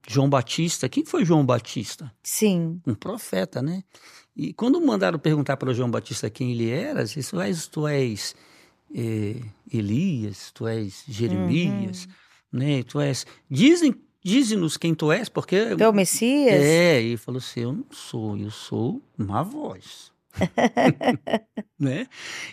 [0.08, 0.88] João Batista.
[0.90, 2.12] Quem foi João Batista?
[2.24, 2.80] Sim.
[2.86, 3.84] Um profeta, né?
[4.36, 8.36] E quando mandaram perguntar para João Batista quem ele era, disse, tu és, tu és
[8.94, 9.36] é,
[9.72, 12.06] Elias, tu és Jeremias,
[12.52, 12.60] uhum.
[12.60, 12.84] né?
[12.84, 13.26] Tu és.
[13.50, 15.76] Dizem, dize-nos quem tu és, porque.
[15.76, 16.62] Tu é o Messias?
[16.62, 20.12] É, e falou assim: eu não sou, eu sou uma voz.
[21.80, 22.08] né?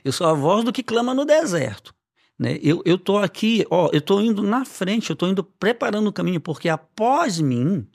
[0.05, 1.95] Eu sou a voz do que clama no deserto.
[2.42, 2.59] Né?
[2.61, 6.40] Eu, tô aqui, ó, eu tô indo na frente, eu tô indo preparando o caminho,
[6.40, 7.87] porque após mim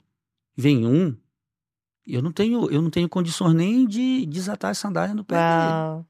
[0.56, 1.14] vem um.
[2.06, 5.96] Eu não tenho, eu não tenho condições nem de desatar a sandália no pé Uau.
[5.96, 6.08] dele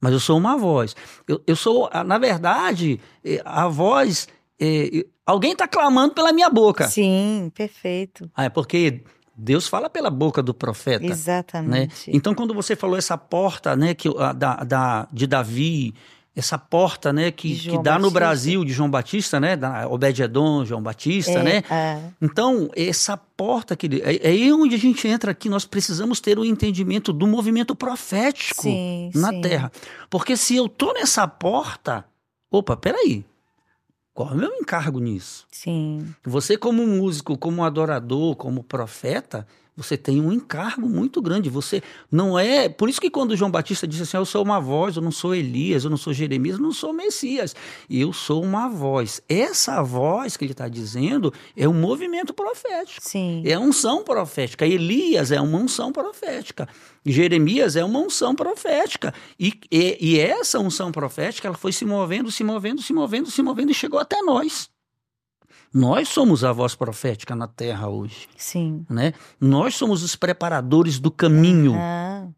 [0.00, 0.96] mas eu sou uma voz.
[1.28, 4.26] Eu, eu sou, na verdade, eh, a voz.
[4.58, 6.88] É, alguém está clamando pela minha boca.
[6.88, 8.30] Sim, perfeito.
[8.34, 9.04] Ah, é porque
[9.36, 11.04] Deus fala pela boca do profeta.
[11.04, 11.10] Né?
[11.10, 12.10] Exatamente.
[12.10, 15.94] Então, quando você falou essa porta né, que, da, da, de Davi,
[16.34, 17.98] essa porta né, que, que dá Batista.
[17.98, 19.56] no Brasil de João Batista, né?
[19.56, 21.62] Da Obed-Edom, João Batista, é, né?
[21.70, 22.00] É.
[22.22, 26.38] Então, essa porta que é, é aí onde a gente entra aqui, nós precisamos ter
[26.38, 29.40] o um entendimento do movimento profético sim, na sim.
[29.40, 29.72] terra.
[30.08, 32.04] Porque se eu tô nessa porta,
[32.50, 33.24] opa, peraí.
[34.14, 35.46] Qual é o meu encargo nisso?
[35.50, 36.14] Sim.
[36.24, 39.46] Você, como músico, como adorador, como profeta,
[39.82, 41.50] você tem um encargo muito grande.
[41.50, 42.68] Você não é.
[42.68, 45.34] Por isso que quando João Batista disse assim: Eu sou uma voz, eu não sou
[45.34, 47.54] Elias, eu não sou Jeremias, eu não sou Messias.
[47.88, 49.20] Eu sou uma voz.
[49.28, 53.00] Essa voz que ele está dizendo é um movimento profético.
[53.06, 53.42] Sim.
[53.44, 54.66] É unção profética.
[54.66, 56.68] Elias é uma unção profética.
[57.04, 59.12] Jeremias é uma unção profética.
[59.38, 63.42] E, e, e essa unção profética ela foi se movendo, se movendo, se movendo, se
[63.42, 64.69] movendo e chegou até nós.
[65.72, 68.28] Nós somos a voz profética na terra hoje.
[68.36, 68.84] Sim.
[68.90, 69.12] Né?
[69.40, 71.74] Nós somos os preparadores do caminho.
[71.76, 72.28] Ah,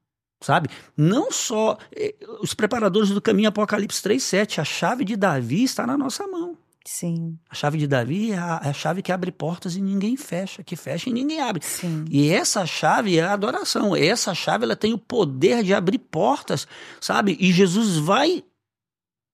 [0.42, 0.68] Sabe?
[0.97, 4.61] Não só eh, os preparadores do caminho, Apocalipse 3, 7.
[4.61, 6.59] A chave de Davi está na nossa mão.
[6.85, 7.38] sim.
[7.49, 10.64] A chave de Davi é a, é a chave que abre portas e ninguém fecha,
[10.64, 11.64] que fecha e ninguém abre.
[11.64, 12.05] Sim.
[12.11, 13.95] E essa chave é a adoração.
[13.95, 16.66] Essa chave ela tem o poder de abrir portas,
[17.01, 17.37] sabe?
[17.40, 18.45] E Jesus vai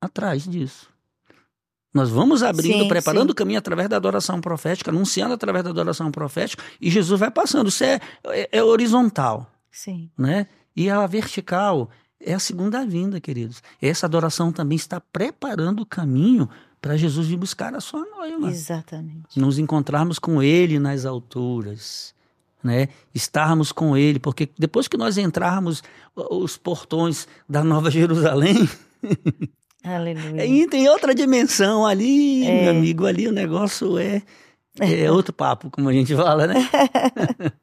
[0.00, 0.88] atrás disso.
[1.92, 3.32] Nós vamos abrindo, Sim, preparando sim.
[3.32, 7.68] o caminho através da adoração profética, anunciando através da adoração profética, e Jesus vai passando.
[7.68, 10.10] Isso é, é, é horizontal, Sim.
[10.16, 10.46] né?
[10.76, 13.62] E a vertical é a segunda vinda, queridos.
[13.80, 16.48] Essa adoração também está preparando o caminho
[16.80, 19.38] para Jesus vir buscar a sua noiva Exatamente.
[19.38, 22.14] nos encontrarmos com Ele nas alturas,
[22.62, 22.88] né?
[23.14, 25.82] Estarmos com Ele, porque depois que nós entrarmos
[26.14, 28.68] os portões da Nova Jerusalém,
[29.84, 30.42] Aleluia.
[30.42, 32.62] aí tem outra dimensão ali, É.
[32.62, 34.22] meu amigo, ali o negócio é
[34.80, 36.54] é outro papo, como a gente fala, né?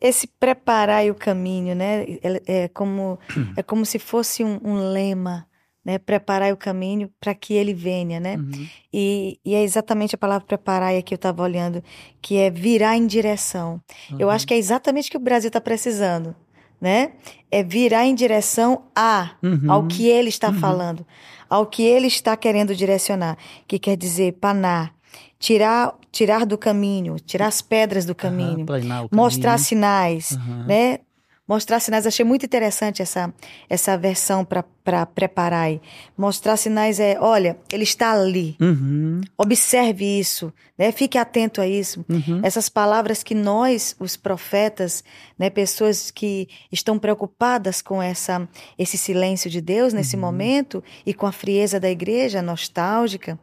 [0.00, 2.04] Esse preparar o caminho, né?
[2.22, 3.18] É, é como
[3.56, 5.46] é como se fosse um, um lema,
[5.84, 5.98] né?
[5.98, 8.36] Preparar o caminho para que ele venha, né?
[8.36, 8.66] Uhum.
[8.92, 11.82] E, e é exatamente a palavra preparar que eu estava olhando,
[12.20, 13.80] que é virar em direção.
[14.18, 16.34] Eu acho que é exatamente o que o Brasil está precisando,
[16.80, 17.12] né?
[17.50, 19.70] É virar em direção a Uhum.
[19.70, 20.58] ao que ele está Uhum.
[20.60, 21.06] falando,
[21.48, 24.94] ao que ele está querendo direcionar, que quer dizer panar,
[25.38, 29.66] tirar tirar do caminho, tirar as pedras do caminho, Aham, planear o mostrar caminho.
[29.66, 30.66] sinais, Aham.
[30.66, 30.98] né?
[31.46, 33.32] Mostrar sinais, achei muito interessante essa
[33.68, 35.64] essa versão para preparar.
[35.64, 35.80] aí.
[36.16, 38.56] Mostrar sinais é, olha, ele está ali.
[38.60, 40.90] Uhum, Observe isso, né?
[40.90, 42.04] Fique atento a isso.
[42.08, 42.40] uhum.
[42.42, 45.04] Essas palavras que nós, os profetas,
[45.38, 50.22] né, pessoas que estão preocupadas com essa, esse silêncio de Deus nesse Uhum.
[50.22, 53.38] momento e com a frieza da igreja nostálgica,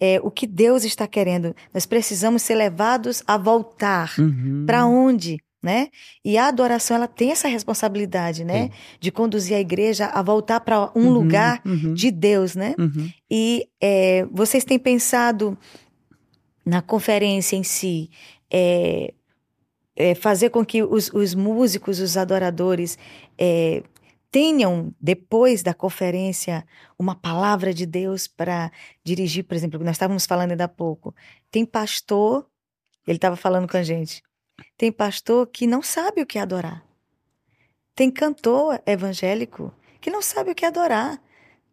[0.00, 1.54] é o que Deus está querendo.
[1.72, 4.12] Nós precisamos ser levados a voltar.
[4.18, 4.64] Uhum.
[4.66, 5.36] Para onde?
[5.62, 5.90] Né?
[6.24, 8.70] E a adoração ela tem essa responsabilidade, né?
[8.98, 12.74] De conduzir a igreja a voltar para um Uhum, lugar uhum, de Deus, né?
[12.78, 13.10] uhum.
[13.30, 15.56] E é, vocês têm pensado
[16.64, 18.10] na conferência em si,
[18.50, 19.14] é,
[19.96, 22.98] é, fazer com que os, os músicos, os adoradores,
[23.38, 23.82] é,
[24.30, 26.64] tenham, depois da conferência,
[26.98, 28.72] uma palavra de Deus para
[29.04, 31.14] dirigir, por exemplo, nós estávamos falando ainda há pouco.
[31.50, 32.46] Tem pastor,
[33.06, 34.22] ele estava falando com a gente,
[34.76, 36.84] tem pastor que não sabe o que é adorar.
[37.94, 41.20] Tem cantor evangélico que não sabe o que é adorar.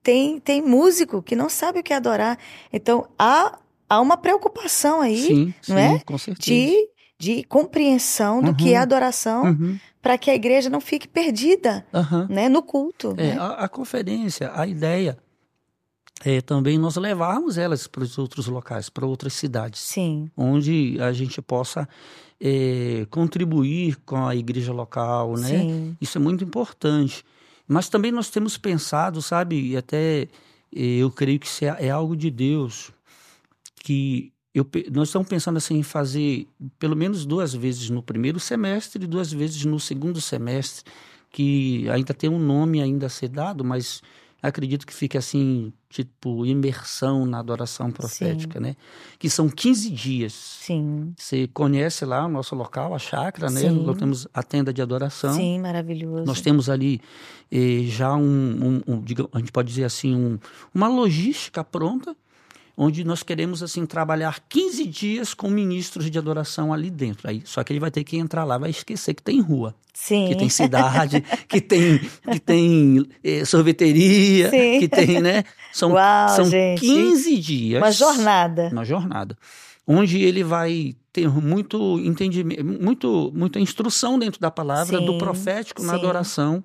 [0.04, 2.38] Tem, tem músico que não sabe o que é adorar.
[2.72, 6.00] Então, há, há uma preocupação aí Sim, não sim, é?
[6.00, 6.46] com certeza.
[6.50, 8.84] de, de compreensão do que é Uhum.
[8.84, 12.28] adoração Uhum, para que a igreja não fique perdida aham.
[12.30, 13.14] né, no culto.
[13.18, 13.38] É, né?
[13.40, 15.18] a, a conferência, a ideia
[16.24, 21.14] é também nós levarmos elas para os outros locais, para outras cidades, Sim, onde a
[21.14, 21.88] gente possa
[22.40, 25.60] é, contribuir com a igreja local, né?
[25.60, 27.24] sim, Isso é muito importante.
[27.68, 30.28] Mas também nós temos pensado, sabe, e até
[30.76, 32.92] eh, eu creio que isso é, é algo de Deus,
[33.84, 36.48] que eu, nós estamos pensando assim em fazer
[36.80, 40.92] pelo menos duas vezes no primeiro semestre e duas vezes no segundo semestre,
[41.32, 44.02] que ainda tem um nome ainda a ser dado, mas
[44.42, 48.76] acredito que fique assim, tipo, imersão na adoração profética, né?
[49.18, 50.34] Que são 15 dias.
[50.34, 53.62] sim, Você conhece lá o nosso local, a chácara, né?
[53.62, 53.84] Sim.
[53.84, 55.34] Nós temos a tenda de adoração.
[55.34, 56.26] sim, maravilhoso.
[56.26, 57.02] Nós temos ali
[57.52, 58.22] eh, já um,
[58.88, 60.38] um- um, a gente pode dizer assim, um-
[60.74, 62.16] uma logística pronta,
[62.82, 67.30] onde nós queremos assim trabalhar 15 dias com ministros de adoração ali dentro.
[67.30, 70.30] Aí, só que ele vai ter que entrar lá, vai esquecer que tem rua, Sim,
[70.30, 74.80] que tem cidade, que tem, que tem eh, sorveteria, Sim.
[74.80, 75.44] que tem, né?
[75.74, 76.80] São, Uau, são gente.
[76.80, 77.82] 15 dias.
[77.82, 78.70] uma jornada.
[78.72, 79.38] Uma jornada.
[79.86, 85.84] onde ele vai ter muito entendimento, muito, muita instrução dentro da palavra, Sim, do profético
[85.84, 86.64] na adoração,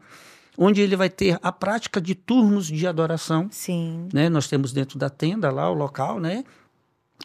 [0.56, 4.08] onde ele vai ter a prática de turnos de adoração, Sim.
[4.12, 4.28] né?
[4.28, 6.44] Nós temos dentro da tenda lá o local, né?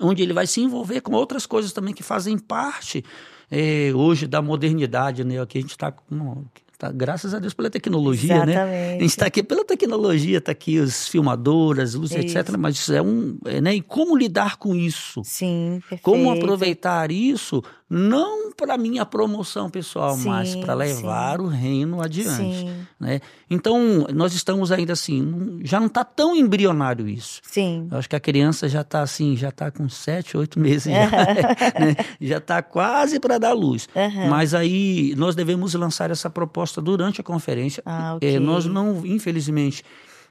[0.02, 3.04] Onde ele vai se envolver com outras coisas também que fazem parte
[3.52, 5.42] eh, hoje da modernidade, né?
[5.42, 6.46] Aqui a gente está com
[6.80, 8.58] tá, graças a Deus pela tecnologia, né?
[8.58, 9.02] A Exatamente.
[9.02, 12.20] gente está aqui pela tecnologia, está aqui os filmadoras, luz, Isso.
[12.20, 12.56] etc.
[12.58, 13.76] Mas isso é um, é, né?
[13.76, 15.22] E como lidar com isso?
[15.26, 16.02] Sim, perfeito.
[16.02, 22.60] Como aproveitar isso não para minha promoção pessoal, mas Sim, para levar o reino adiante.
[22.60, 23.20] Sim, Né?
[23.50, 27.42] Então, nós estamos ainda assim, já não está tão embrionário isso.
[27.42, 27.88] sim.
[27.92, 31.10] Eu acho que a criança já está assim, já está com sete, oito meses, já,
[31.80, 31.96] né?
[32.20, 33.90] está quase para dar luz.
[33.96, 34.30] Aham.
[34.30, 37.82] Mas aí nós devemos lançar essa proposta durante a conferência.
[37.86, 38.36] Ah, ok.
[38.36, 39.84] É, nós não, infelizmente,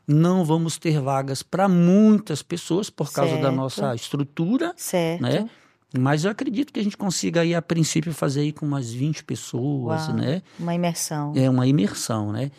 [0.07, 3.55] não vamos ter vagas para muitas pessoas por causa da Certo.
[3.57, 5.21] nossa estrutura, Certo.
[5.23, 5.49] né?
[5.99, 9.25] Mas eu acredito que a gente consiga aí, a princípio, fazer aí com umas 20
[9.25, 10.17] pessoas, Uau.
[10.17, 10.43] né?
[10.59, 11.33] Uma imersão.
[11.35, 12.51] É uma imersão, né?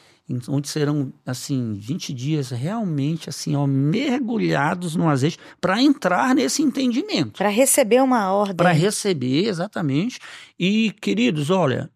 [0.47, 7.37] Onde serão, assim, 20 dias realmente, assim, ó, mergulhados no azeite para entrar nesse entendimento.
[7.37, 8.55] Para receber uma ordem.
[8.55, 10.19] Para receber, exatamente.
[10.59, 11.89] E, queridos, olha,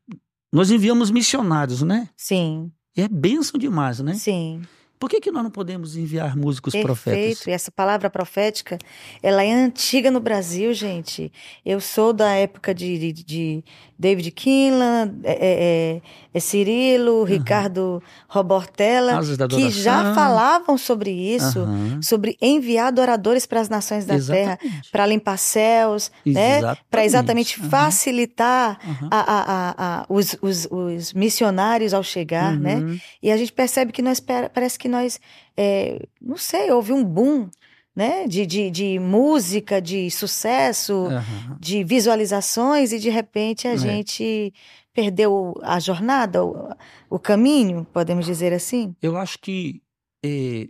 [0.54, 2.08] nós enviamos missionários, né?
[2.16, 4.14] Sim, E é bênção demais, né?
[4.14, 4.62] sim.
[5.00, 6.86] Por que, que nós não podemos enviar músicos Perfeito.
[6.86, 7.46] profetas?
[7.48, 8.78] E essa palavra profética,
[9.22, 11.30] ela é antiga no Brasil, gente.
[11.66, 13.64] Eu sou da época de, de, de
[14.04, 16.02] David Kinlan, é, é,
[16.34, 19.18] é Cirilo, Ricardo Robortella,
[19.50, 22.02] que já falavam sobre isso, Aham.
[22.02, 24.92] sobre enviar adoradores para as nações da terra, Exatamente.
[24.92, 26.60] para limpar céus, né?
[26.92, 27.70] Para exatamente Aham.
[27.70, 28.78] facilitar
[29.10, 32.76] a, a, a, os, os, os missionários ao chegar, né?
[32.76, 33.00] Uhum.
[33.22, 35.18] E a gente percebe que nós parece que nós,
[35.56, 37.48] é, não sei, houve um boom,
[37.96, 38.28] né?
[38.28, 41.58] De, de, de música, de sucesso, Aham.
[41.60, 43.78] de visualizações, e de repente a É.
[43.78, 44.54] gente
[44.94, 46.70] perdeu a jornada, o,
[47.10, 48.96] o caminho, podemos dizer assim?
[49.02, 49.82] Eu acho que
[50.24, 50.70] eh,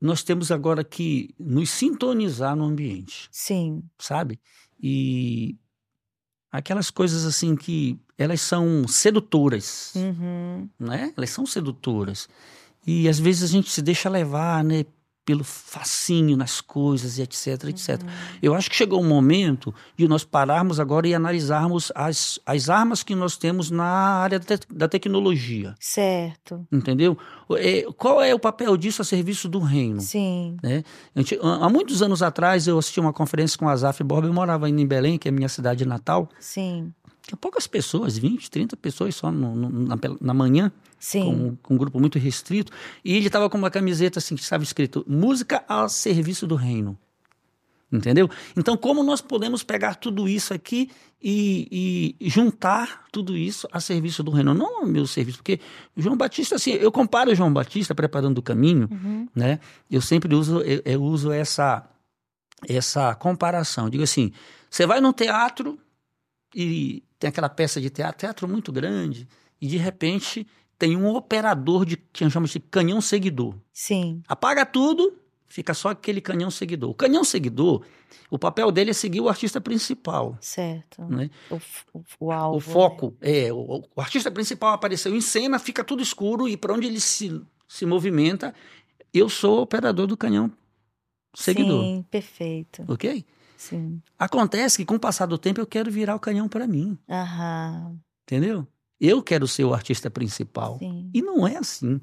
[0.00, 3.28] nós temos agora que nos sintonizar no ambiente.
[3.30, 4.38] Sim, sabe?
[4.80, 5.56] E
[6.50, 11.12] aquelas coisas assim que elas são sedutoras, uhum, né?
[11.16, 12.28] Elas são sedutoras.
[12.86, 14.84] E às vezes a gente se deixa levar, né,
[15.24, 18.02] pelo fascínio nas coisas e etc, etc.
[18.02, 18.08] uhum.
[18.42, 23.02] Eu acho que chegou um momento de nós pararmos agora e analisarmos as, as armas
[23.04, 27.16] que nós temos na área da, te- da tecnologia, certo, entendeu?
[27.52, 30.00] É, qual é o papel disso a serviço do reino?
[30.00, 30.82] sim, né?
[31.16, 34.66] Gente- há muitos anos atrás eu assisti uma conferência com a Azaf Borba, eu morava
[34.66, 38.76] ainda em Belém, que é a minha cidade natal, sim, tinha poucas pessoas, 20, 30
[38.76, 42.72] pessoas só no- no- na, na manhã, sim, com, com um grupo muito restrito,
[43.04, 46.98] e ele estava com uma camiseta assim, que estava escrito, música ao serviço do reino.
[47.90, 48.28] Entendeu?
[48.56, 50.90] Então, como nós podemos pegar tudo isso aqui
[51.22, 54.54] e, e juntar tudo isso a serviço do reino?
[54.54, 55.60] Não ao meu serviço, porque
[55.94, 59.60] João Batista, assim, eu comparo o João Batista preparando o caminho, uhum, né?
[59.90, 61.86] Eu sempre uso, eu, eu uso essa,
[62.66, 63.90] essa comparação.
[63.90, 64.32] Digo assim,
[64.70, 65.78] você vai num teatro
[66.54, 69.28] e tem aquela peça de teatro, teatro muito grande,
[69.60, 70.44] e de repente
[70.76, 73.54] tem um operador de que chama de canhão seguidor.
[73.72, 76.90] sim, Apaga tudo, fica só aquele canhão seguidor.
[76.90, 77.84] O canhão seguidor,
[78.28, 80.36] o papel dele é seguir o artista principal.
[80.40, 81.04] certo.
[81.04, 81.30] Né?
[81.48, 81.60] O,
[81.94, 86.02] o, o alvo, O foco é o, o artista principal apareceu em cena, fica tudo
[86.02, 88.52] escuro e para onde ele se, se movimenta,
[89.14, 90.52] eu sou o operador do canhão né?
[91.36, 93.24] seguidor, Sim, perfeito, ok?
[93.62, 96.96] Sim, Acontece que com o passar do tempo eu quero virar o canhão para mim,
[97.08, 98.66] aham, entendeu?
[99.00, 102.00] Eu quero ser o artista principal sim, e não é assim,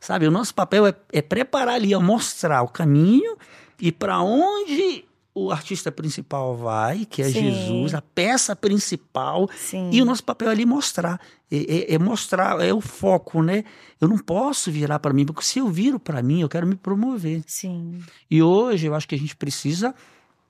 [0.00, 0.26] sabe?
[0.26, 3.36] O nosso papel é, é preparar ali, é mostrar o caminho
[3.80, 7.32] e para onde o artista principal vai, que é Sim.
[7.40, 11.56] Jesus, a peça principal, sim, E o nosso papel é ali mostrar, é,
[11.92, 13.64] é- é mostrar, é o foco, né?
[14.00, 16.74] Eu não posso virar para mim, porque se eu viro para mim, eu quero me
[16.76, 17.42] promover.
[17.46, 19.94] sim, E hoje eu acho que a gente precisa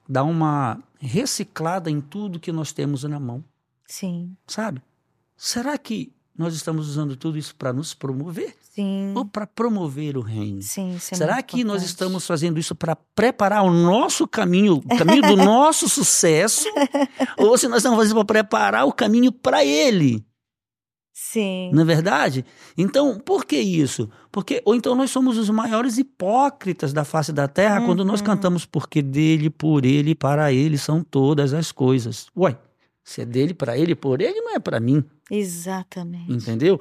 [0.09, 3.45] dar uma reciclada em tudo que nós temos na mão,
[3.87, 4.81] sim, sabe?
[5.37, 10.21] Será que nós estamos usando tudo isso para nos promover sim, ou para promover o
[10.21, 10.63] reino?
[10.63, 11.87] sim, é Será que nós importante.
[11.89, 16.65] estamos fazendo isso para preparar o nosso caminho, o caminho do nosso sucesso?
[17.37, 20.25] ou se nós estamos fazendo para preparar o caminho para ele?
[21.33, 22.45] Sim, Não é verdade?
[22.77, 24.09] Então, por que isso?
[24.33, 28.27] Porque, ou então nós somos os maiores hipócritas da face da terra quando nós Uhum.
[28.27, 32.29] cantamos porque dele, por ele, para ele são todas as coisas.
[32.37, 32.57] Ué,
[33.05, 36.33] se é dele, para ele, por ele, não é para mim, exatamente.
[36.33, 36.81] entendeu?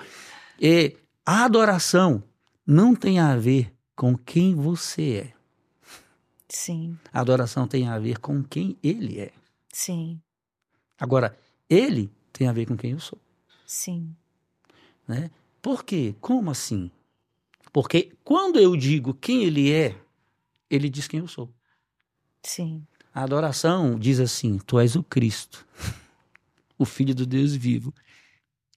[0.62, 0.96] E
[1.26, 2.24] a adoração
[2.66, 5.34] não tem a ver com quem você é.
[6.50, 9.32] Sim, A adoração tem a ver com quem ele é.
[9.74, 10.22] Sim,
[11.00, 11.38] Agora,
[11.70, 13.20] ele tem a ver com quem eu sou.
[13.66, 14.16] sim.
[15.08, 15.32] Né?
[15.62, 16.16] Por quê?
[16.20, 16.92] Como assim?
[17.72, 19.96] Porque quando eu digo quem ele é,
[20.70, 21.50] ele diz quem eu sou.
[22.44, 22.86] Sim.
[23.14, 25.66] A adoração diz assim: Tu és o Cristo,
[26.78, 27.94] o Filho do Deus vivo.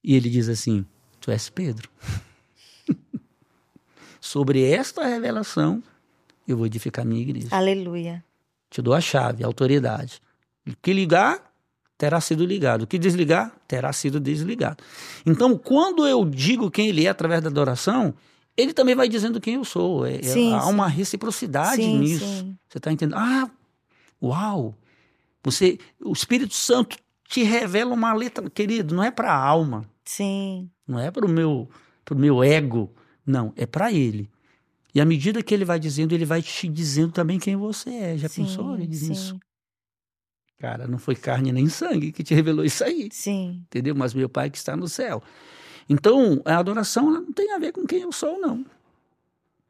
[0.02, 0.86] E ele diz assim:
[1.20, 1.90] Tu és Pedro.
[4.20, 5.82] Sobre esta revelação,
[6.46, 7.48] eu vou edificar minha igreja.
[7.50, 8.24] Aleluia.
[8.68, 10.20] Te dou a chave, a autoridade.
[10.66, 11.49] O que ligar,
[12.01, 12.84] terá sido ligado.
[12.84, 14.82] O que desligar, terá sido desligado.
[15.26, 18.14] Então, quando eu digo quem ele é através da adoração,
[18.57, 20.07] ele também vai dizendo quem eu sou.
[20.07, 20.70] É- é- Sim, há sim.
[20.70, 22.57] uma reciprocidade Sim, nisso.
[22.66, 23.18] Você está entendendo?
[23.18, 23.51] Ah,
[24.22, 24.74] uau!
[25.44, 26.96] Você, o Espírito Santo
[27.28, 30.70] te revela uma letra, querido, não é para a alma, Sim.
[30.88, 31.68] não é para o meu,
[32.03, 32.90] pro meu ego,
[33.26, 34.30] não, é para ele.
[34.94, 38.16] E à medida que ele vai dizendo, ele vai te dizendo também quem você é.
[38.18, 38.74] Já sim, pensou?
[38.74, 39.38] Ele diz sim, isso.
[40.61, 43.62] Cara, não foi carne nem sangue que te revelou isso aí, sim.
[43.66, 43.94] entendeu?
[43.94, 45.22] Mas meu Pai que está no céu.
[45.88, 48.64] Então, a adoração não tem a ver com quem eu sou, não.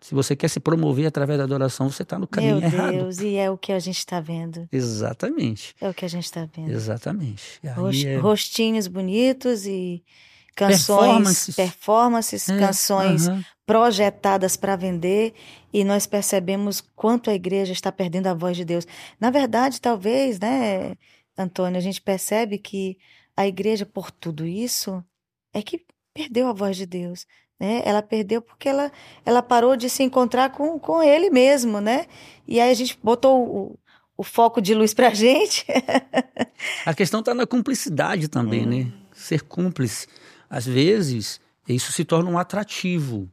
[0.01, 2.93] Se você quer se promover através da adoração, você está no caminho Meu errado.
[2.93, 4.67] Deus, e é o que a gente está vendo.
[4.73, 5.75] Exatamente.
[5.81, 6.71] É o que a gente está vendo.
[6.71, 7.61] Exatamente.
[7.63, 10.03] É- Rostinhos bonitos e
[10.55, 11.57] canções, Performances.
[11.57, 13.45] performances, é, canções aham.
[13.67, 15.33] projetadas para vender
[15.73, 18.87] e nós percebemos quanto a igreja está perdendo a voz de Deus.
[19.21, 20.95] Na verdade, talvez, né,
[21.39, 22.99] Antônio, a gente percebe que
[23.37, 25.03] a igreja, por tudo isso,
[25.55, 27.27] é que perdeu a voz de Deus.
[27.59, 27.83] Né?
[27.85, 28.91] Ela perdeu porque ela,
[29.25, 32.07] ela parou de se encontrar com, com ele mesmo, né?
[32.49, 33.79] E aí a gente botou o,
[34.17, 35.65] o foco de luz pra gente.
[36.85, 38.67] A questão está na cumplicidade também, É.
[38.67, 38.93] né?
[39.13, 40.07] Ser cúmplice.
[40.51, 43.31] Às vezes, isso se torna um atrativo.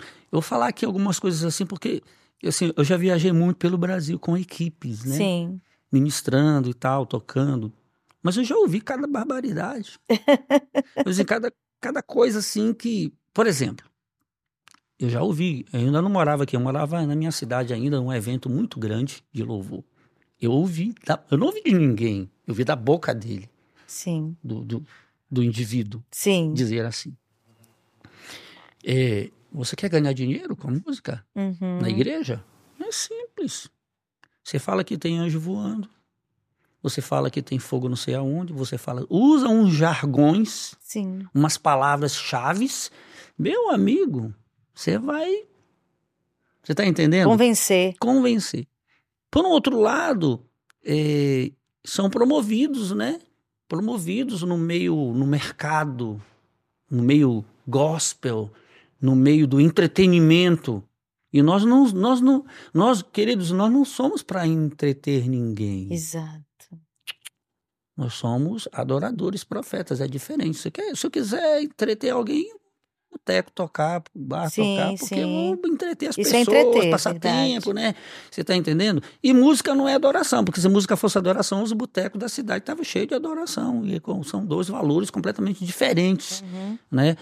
[0.00, 2.02] Eu vou falar aqui algumas coisas assim, porque
[2.44, 5.16] assim, eu já viajei muito pelo Brasil com equipes, né?
[5.16, 5.60] Sim,
[5.92, 7.72] Ministrando e tal, tocando.
[8.20, 10.00] Mas eu já ouvi cada barbaridade.
[10.10, 13.12] eu ouvi cada, cada coisa assim que.
[13.32, 13.86] Por exemplo,
[14.98, 18.12] eu já ouvi, eu ainda não morava aqui, eu morava na minha cidade ainda, num
[18.12, 19.84] evento muito grande de louvor.
[20.40, 23.48] Eu ouvi, da- eu não ouvi de ninguém, eu ouvi da boca dele
[23.86, 24.86] sim, do, do,
[25.30, 26.52] do indivíduo sim.
[26.54, 27.16] dizer assim:
[28.84, 31.80] é, Você quer ganhar dinheiro com a música Uhum.
[31.80, 32.44] na igreja?
[32.80, 33.68] É simples.
[34.44, 35.88] Você fala que tem anjo voando,
[36.82, 41.56] você fala que tem fogo não sei aonde, você fala, usa uns jargões, Sim, umas
[41.58, 42.90] palavras chaves.
[43.36, 44.32] Meu amigo,
[44.72, 45.46] você vai.
[46.62, 47.28] Você está entendendo?
[47.28, 47.94] convencer.
[47.98, 48.66] convencer.
[49.30, 50.44] Por um outro lado,
[50.84, 51.50] eh,
[51.84, 53.20] são promovidos, né?
[53.68, 56.22] Promovidos no meio, no mercado,
[56.90, 58.50] no meio gospel,
[59.00, 60.82] no meio do entretenimento.
[61.32, 65.92] E nós não, nós não, nós, queridos, nós não somos para entreter ninguém.
[65.92, 66.46] Exato.
[67.96, 70.58] Nós somos adoradores, profetas, é diferente.
[70.58, 72.54] Se eu, se eu quiser entreter alguém,
[73.16, 75.20] o teco tocar, bar Sim, tocar, porque sim.
[75.20, 77.52] eu vou entreter as Isso é pessoas, entreter, passar verdade.
[77.52, 77.94] tempo, né?
[78.30, 79.02] Você tá entendendo?
[79.22, 82.84] E música não é adoração, porque se música fosse adoração, os botecos da cidade estavam
[82.84, 83.84] cheios de adoração.
[83.84, 86.78] E são dois valores completamente diferentes, Uhum.
[86.90, 87.16] né?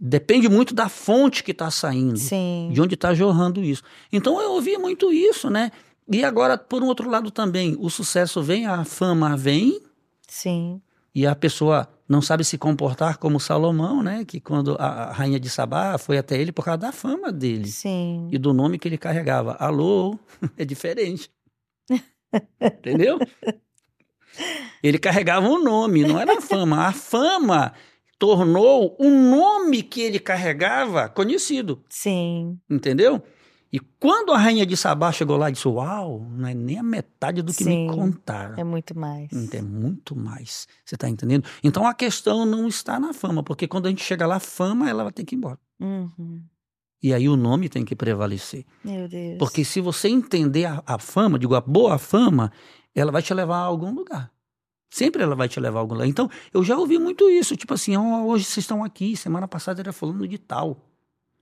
[0.00, 3.82] Depende muito da fonte que está saindo Sim, de onde está jorrando isso.
[4.12, 5.70] Então eu ouvi muito isso, né?
[6.12, 9.80] E agora, por um outro lado também, o sucesso vem, a fama vem,
[10.28, 10.80] sim,
[11.14, 14.24] e a pessoa não sabe se comportar como Salomão, né?
[14.24, 18.28] Que quando a rainha de Sabá foi até ele por causa da fama dele sim.
[18.32, 19.52] e do nome que ele carregava.
[19.60, 20.18] Alô,
[20.58, 21.30] é diferente.
[22.60, 23.16] Entendeu?
[24.82, 26.84] Ele carregava um nome, não era a fama.
[26.88, 27.72] A fama
[28.18, 31.80] tornou o nome que ele carregava conhecido.
[31.88, 33.22] Sim, Entendeu?
[33.72, 36.82] E quando a rainha de Sabá chegou lá e disse: Uau, não é nem a
[36.82, 37.86] metade do que Sim.
[37.88, 38.58] me contaram.
[38.58, 39.30] é muito mais.
[39.52, 40.66] É muito mais.
[40.84, 41.44] Você está entendendo?
[41.62, 44.90] Então a questão não está na fama, porque quando a gente chega lá, a fama
[44.90, 45.58] ela vai ter que ir embora.
[45.78, 46.42] Uhum.
[47.02, 48.66] E aí o nome tem que prevalecer.
[48.84, 49.38] Meu Deus.
[49.38, 52.52] Porque se você entender a, a fama, digo, a boa fama,
[52.94, 54.30] ela vai te levar a algum lugar.
[54.90, 56.08] Sempre ela vai te levar a algum lugar.
[56.08, 57.56] Então, eu já ouvi muito isso.
[57.56, 60.89] Tipo assim, ó, hoje vocês estão aqui, semana passada era falando de tal.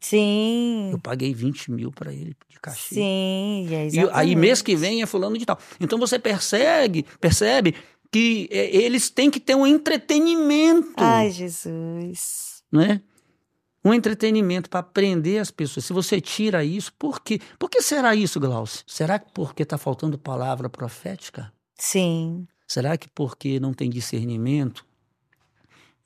[0.01, 2.95] Sim, Eu paguei 20 mil para ele de cachê.
[2.95, 4.17] sim, é E exatamente.
[4.17, 5.59] aí, mês que vem é fulano de tal.
[5.81, 7.75] Então você persegue, percebe
[8.11, 12.63] que é, eles têm que ter um entretenimento, Ai, Jesus.
[12.73, 13.01] né?
[13.85, 15.85] Um entretenimento para prender as pessoas.
[15.85, 17.41] Se você tira isso, por quê?
[17.59, 18.83] Por que será isso, Glaucio?
[18.87, 21.53] Será que porque está faltando palavra profética?
[21.75, 24.85] Sim, Será que porque não tem discernimento,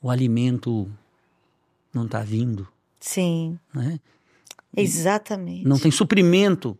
[0.00, 0.88] o alimento
[1.92, 2.68] não está vindo,
[3.02, 3.98] sim, né?
[4.76, 5.66] exatamente.
[5.66, 6.78] Não tem suprimento.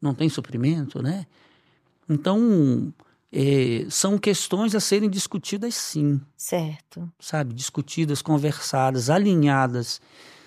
[0.00, 1.26] Não tem suprimento, né?
[2.08, 2.94] Então,
[3.32, 6.20] é, são questões a serem discutidas sim.
[6.36, 7.10] Certo.
[7.18, 7.52] Sabe?
[7.52, 10.00] Discutidas, conversadas, alinhadas,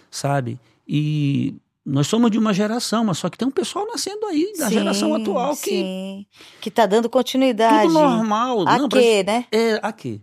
[0.09, 0.59] sabe?
[0.88, 1.55] E
[1.86, 4.74] nós somos de uma geração, mas só que tem um pessoal nascendo aí, da sim,
[4.76, 5.70] geração atual, que.
[5.70, 6.26] Sim.
[6.59, 7.88] Que está dando continuidade.
[7.88, 8.68] Tudo normal.
[8.68, 9.45] A não, quê, né?
[9.51, 10.22] É, a quê?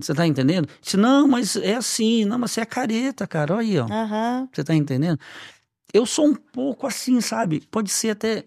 [0.00, 0.68] Você está entendendo?
[0.82, 3.84] Se não, mas é assim, não, mas você é careta, cara, olha aí, ó.
[3.84, 4.48] Uhum.
[4.52, 5.18] Você está entendendo?
[5.92, 7.60] Eu sou um pouco assim, sabe?
[7.70, 8.44] Pode ser até.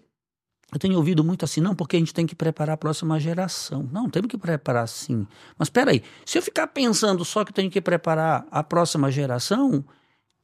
[0.70, 3.88] Eu tenho ouvido muito assim, não, porque a gente tem que preparar a próxima geração.
[3.90, 5.26] Não, temos que preparar sim.
[5.58, 9.10] Mas espera aí, se eu ficar pensando só que eu tenho que preparar a próxima
[9.10, 9.82] geração,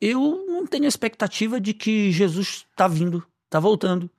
[0.01, 4.11] eu não tenho expectativa de que Jesus está vindo, está voltando.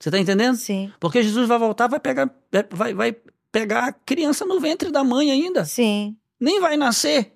[0.00, 0.56] Você está entendendo?
[0.56, 0.90] Sim.
[0.98, 2.34] Porque Jesus vai voltar, vai pegar,
[2.70, 3.16] vai, vai
[3.52, 5.64] pegar a criança no ventre da mãe ainda.
[5.64, 6.16] Sim.
[6.40, 7.32] Nem vai nascer.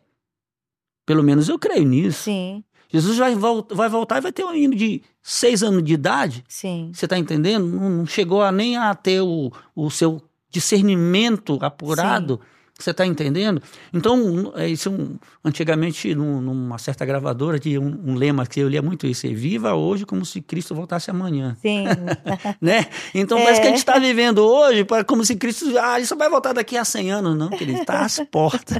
[1.05, 2.25] Pelo menos eu creio nisso.
[2.25, 2.65] Sim.
[2.89, 6.45] Jesus vai, vai voltar e vai ter um menino de seis anos de idade.
[6.49, 6.91] Sim.
[6.93, 7.67] Você está entendendo?
[7.67, 12.41] Não, chegou a nem a ter o, o seu discernimento apurado.
[12.43, 13.63] Sim você está entendendo?
[13.93, 18.69] Então, é isso um, antigamente, num, numa certa gravadora, tinha um, um, lema que eu
[18.69, 21.57] lia muito isso: é, viva hoje como se Cristo voltasse amanhã.
[21.63, 21.85] Sim.
[22.61, 22.87] né?
[23.15, 23.45] Então, é.
[23.45, 25.67] parece que a gente está vivendo hoje como se Cristo.
[25.79, 27.37] Ah, isso vai voltar daqui a 100 anos.
[27.37, 28.79] Não, que ele está às portas.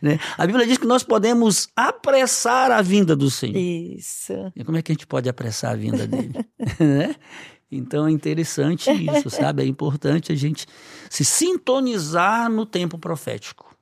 [0.00, 0.18] né?
[0.38, 3.56] A Bíblia diz que nós podemos apressar a vinda do Senhor.
[3.56, 4.32] Isso.
[4.54, 6.32] E como é que a gente pode apressar a vinda dele?
[6.78, 7.16] né?
[7.72, 9.62] Então é interessante isso, sabe?
[9.62, 10.66] É importante a gente
[11.08, 13.72] se sintonizar no tempo profético.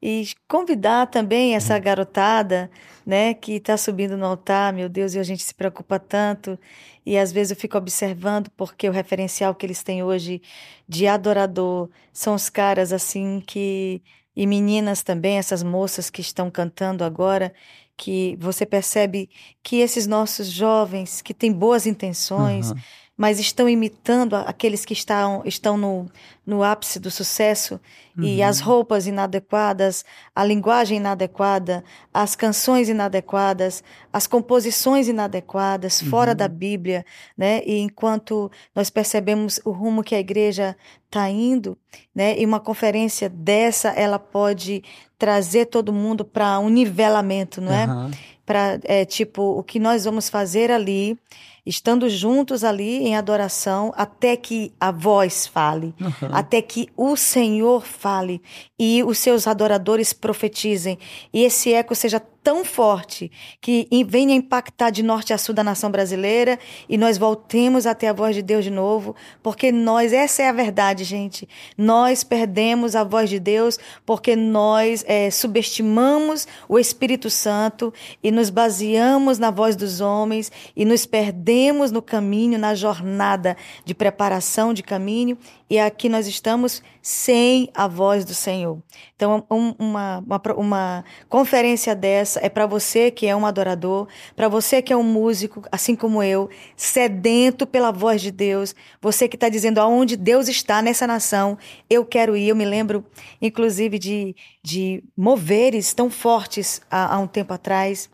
[0.00, 2.70] E convidar também essa garotada,
[3.04, 6.58] né, que está subindo no altar, meu Deus, e a gente se preocupa tanto.
[7.04, 10.42] E às vezes eu fico observando, porque o referencial que eles têm hoje
[10.88, 14.02] de adorador são os caras assim que.
[14.38, 17.54] E meninas também, essas moças que estão cantando agora,
[17.96, 19.30] que você percebe
[19.62, 22.70] que esses nossos jovens que têm boas intenções.
[22.70, 22.76] Uhum
[23.16, 26.06] mas estão imitando aqueles que estão, estão no,
[26.44, 27.80] no ápice do sucesso
[28.16, 28.24] uhum.
[28.24, 30.04] e as roupas inadequadas,
[30.34, 36.10] a linguagem inadequada, as canções inadequadas, as composições inadequadas, uhum.
[36.10, 37.06] fora da Bíblia,
[37.36, 37.62] né?
[37.64, 41.78] E enquanto nós percebemos o rumo que a igreja está indo,
[42.14, 42.38] né?
[42.38, 44.84] E uma conferência dessa, ela pode
[45.18, 47.86] trazer todo mundo para um nivelamento, não é?
[47.86, 48.10] Uhum.
[48.44, 51.18] Para é, tipo o que nós vamos fazer ali
[51.66, 56.28] estando juntos ali em adoração, até que a voz fale, uhum.
[56.30, 58.40] até que o Senhor fale
[58.78, 60.96] e os seus adoradores profetizem,
[61.32, 63.28] e esse eco seja tão forte
[63.60, 68.12] que venha impactar de norte a sul da nação brasileira e nós voltemos até a
[68.12, 71.48] voz de Deus de novo, porque nós, essa é a verdade, gente.
[71.76, 77.92] Nós perdemos a voz de Deus porque nós é, subestimamos o Espírito Santo
[78.22, 81.55] e nos baseamos na voz dos homens e nos perdemos
[81.92, 85.38] no caminho, na jornada de preparação de caminho
[85.68, 88.80] e aqui nós estamos sem a voz do Senhor.
[89.16, 94.48] Então, um, uma, uma, uma conferência dessa é para você que é um adorador, para
[94.48, 99.36] você que é um músico, assim como eu, sedento pela voz de Deus, você que
[99.36, 101.58] está dizendo aonde Deus está nessa nação,
[101.90, 102.48] eu quero ir.
[102.48, 103.04] Eu me lembro,
[103.42, 108.08] inclusive, de, de moveres tão fortes há, há um tempo atrás,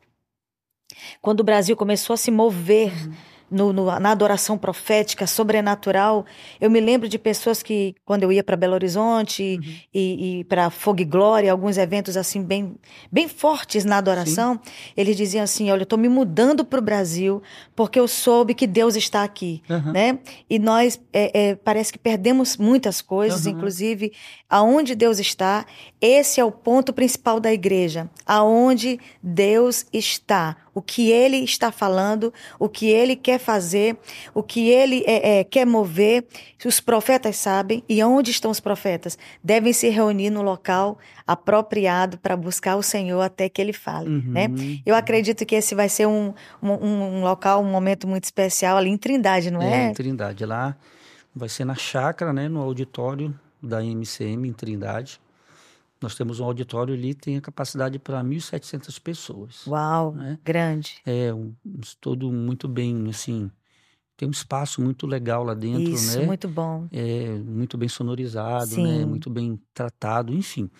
[1.20, 2.92] quando o Brasil começou a se mover.
[2.92, 6.24] Uhum no, no, na adoração profética, sobrenatural.
[6.60, 9.74] Eu me lembro de pessoas que, quando eu ia para Belo Horizonte uhum.
[9.94, 12.74] e, e para Fogo e Glória, alguns eventos assim bem,
[13.10, 14.92] bem fortes na adoração, Sim.
[14.96, 17.42] eles diziam assim: Olha, eu estou me mudando para o Brasil
[17.76, 19.62] porque eu soube que Deus está aqui.
[19.68, 19.92] Uhum.
[19.92, 20.18] Né?
[20.48, 23.52] E nós é, é, parece que perdemos muitas coisas, uhum.
[23.52, 24.12] inclusive
[24.48, 25.66] aonde Deus está.
[26.00, 32.32] Esse é o ponto principal da igreja, aonde Deus está o que ele está falando,
[32.58, 33.96] o que ele quer fazer,
[34.34, 36.24] o que ele é, é, quer mover.
[36.64, 39.18] Os profetas sabem e onde estão os profetas?
[39.42, 44.08] Devem se reunir no local apropriado para buscar o Senhor até que ele fale.
[44.08, 44.32] Uhum.
[44.32, 44.48] Né?
[44.84, 48.90] Eu acredito que esse vai ser um, um, um, local, um momento muito especial ali
[48.90, 49.86] em Trindade, não é?
[49.86, 50.44] É, em Trindade.
[50.44, 50.76] Lá
[51.34, 55.20] vai ser na chácara, né, no auditório da MCM em Trindade.
[56.02, 59.66] Nós temos um auditório ali que tem a capacidade para 1.700 pessoas.
[59.66, 60.38] Uau, né?
[60.44, 60.96] grande.
[61.06, 61.54] É, um,
[62.00, 63.50] todo muito bem, assim,
[64.16, 66.26] tem um espaço muito legal lá dentro, Isso, né?
[66.26, 66.86] muito bom.
[66.92, 68.74] É, muito bem sonorizado, né?
[68.76, 68.98] Sim.
[68.98, 69.06] né?
[69.06, 70.70] Muito bem tratado, enfim.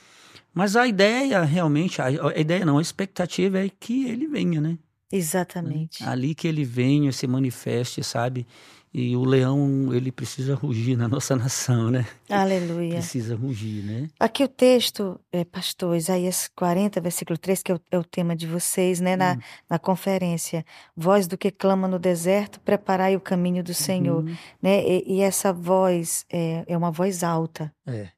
[0.55, 4.79] Mas a ideia, realmente, a, a, ideia não, a expectativa é que ele venha, né?
[5.11, 6.03] Exatamente.
[6.05, 8.47] Ali que ele venha, se manifeste, sabe?
[8.95, 12.07] E o leão, ele precisa rugir na nossa nação, né?
[12.29, 12.97] Aleluia.
[12.97, 14.09] Precisa rugir, né?
[14.21, 18.37] Aqui o texto, é, pastor, Isaías 40, versículo 3, que é o, é o tema
[18.37, 19.39] de vocês, né, na, Hum.
[19.71, 20.63] na conferência.
[20.95, 24.25] Voz do que clama no deserto, preparai o caminho do Senhor.
[24.25, 24.37] Uhum.
[24.61, 24.87] Né?
[24.87, 27.73] E, e essa voz é, é uma voz alta.
[27.87, 28.09] É.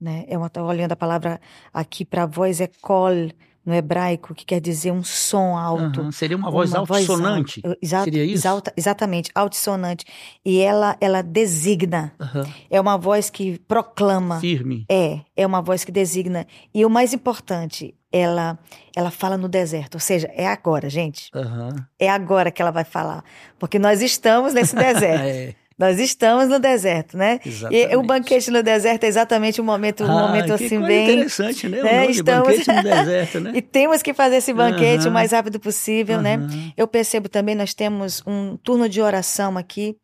[0.00, 0.24] Né?
[0.26, 1.38] É uma, tô olhando a palavra
[1.70, 3.30] aqui para voz, é kol,
[3.68, 6.00] no hebraico, que quer dizer um som alto.
[6.00, 6.10] Aham.
[6.12, 7.60] Seria uma voz altissonante.
[7.62, 7.78] alta.
[7.82, 8.34] Exato, Seria isso?
[8.36, 10.06] exalta- exatamente, altissonante.
[10.42, 12.12] E ela, ela designa.
[12.18, 12.46] Aham.
[12.70, 14.40] É uma voz que proclama.
[14.40, 14.86] Firme.
[14.90, 16.46] É, é uma voz que designa.
[16.74, 18.58] E o mais importante, ela,
[18.96, 19.96] ela fala no deserto.
[19.96, 21.28] Ou seja, é agora, gente.
[21.34, 21.76] Aham.
[21.98, 23.22] É agora que ela vai falar.
[23.58, 25.22] Porque nós estamos nesse deserto.
[25.24, 27.38] É, nós estamos no deserto, né?
[27.46, 27.92] exatamente.
[27.92, 31.10] E o banquete no deserto é exatamente um momento, um Ah, momento assim bem.
[31.10, 31.80] interessante, né?
[31.80, 33.52] O né, estamos- banquete no deserto, né?
[33.56, 35.10] E temos que fazer esse banquete Aham.
[35.10, 36.36] o mais rápido possível, né?
[36.36, 36.72] Aham.
[36.76, 39.96] Eu percebo também, nós temos um turno de oração aqui,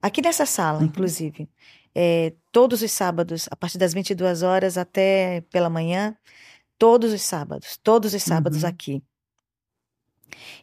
[0.00, 0.84] aqui nessa sala, Uhum.
[0.86, 1.48] inclusive.
[1.94, 6.16] É, todos os sábados, a partir das 22 horas até pela manhã,
[6.78, 8.68] todos os sábados, todos os sábados Uhum.
[8.68, 9.02] aqui.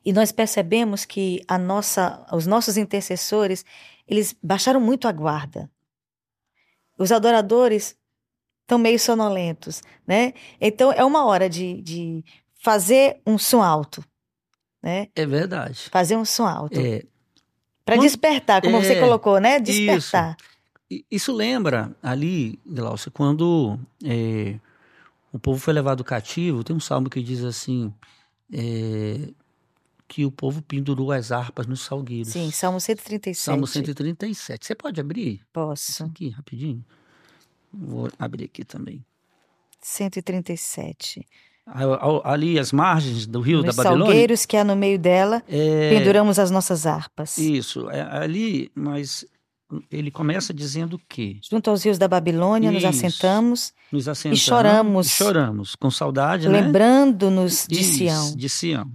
[0.06, 3.66] E nós percebemos que a nossa, os nossos intercessores,
[4.08, 5.70] eles baixaram muito a guarda.
[6.97, 7.95] Os adoradores
[8.62, 10.34] estão meio sonolentos, né?
[10.60, 12.24] Então é uma hora de, de
[12.62, 14.03] fazer um som alto,
[14.82, 15.08] né?
[15.16, 15.89] É verdade.
[15.91, 16.80] Fazer um som alto.
[16.80, 17.03] É,
[17.84, 19.60] Para despertar, como você é, colocou, né?
[19.60, 20.38] Despertar.
[20.89, 24.60] I- Isso lembra ali, Glaucia, quando é,
[25.34, 27.93] o povo foi levado cativo, tem um salmo que diz assim,
[28.53, 29.30] é,
[30.08, 32.30] que o povo pendurou as harpas nos salgueiros.
[32.30, 33.43] Sim, Salmo 137.
[33.43, 34.66] Salmo 137.
[34.68, 36.03] Você pode abrir isso Posso.
[36.03, 36.84] aqui rapidinho?
[37.74, 39.03] Vou abrir aqui também.
[39.82, 41.26] 137.
[41.66, 44.06] A- a- Ali, as margens do rio Nos da Babilônia.
[44.08, 47.38] salgueiros que há no meio dela, é, penduramos as nossas harpas.
[47.38, 49.26] Isso, é, ali, mas
[49.91, 52.89] ele começa dizendo que Junto aos rios da Babilônia, nos Isso.
[52.89, 55.08] assentamos, nos assentamos choramos.
[55.08, 56.62] e choramos com saudade, né?
[56.62, 58.36] lembrando-nos de Isso, Sião.
[58.36, 58.91] De Sião.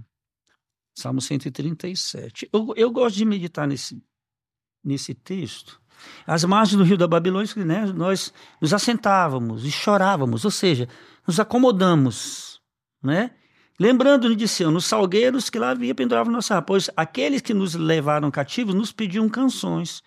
[0.93, 2.49] Salmo 137.
[2.51, 4.01] Eu, eu gosto de meditar nesse,
[4.83, 5.81] nesse texto.
[6.25, 10.87] As margens do rio da Babilônia, né, nós nos assentávamos e chorávamos, ou seja,
[11.27, 12.61] nos acomodamos,
[13.01, 13.31] né?
[13.79, 17.73] Lembrando de Sião, nos salgueiros que lá havia penduravam nossa harpa, pois aqueles que nos
[17.73, 20.03] levaram cativos nos pediam canções.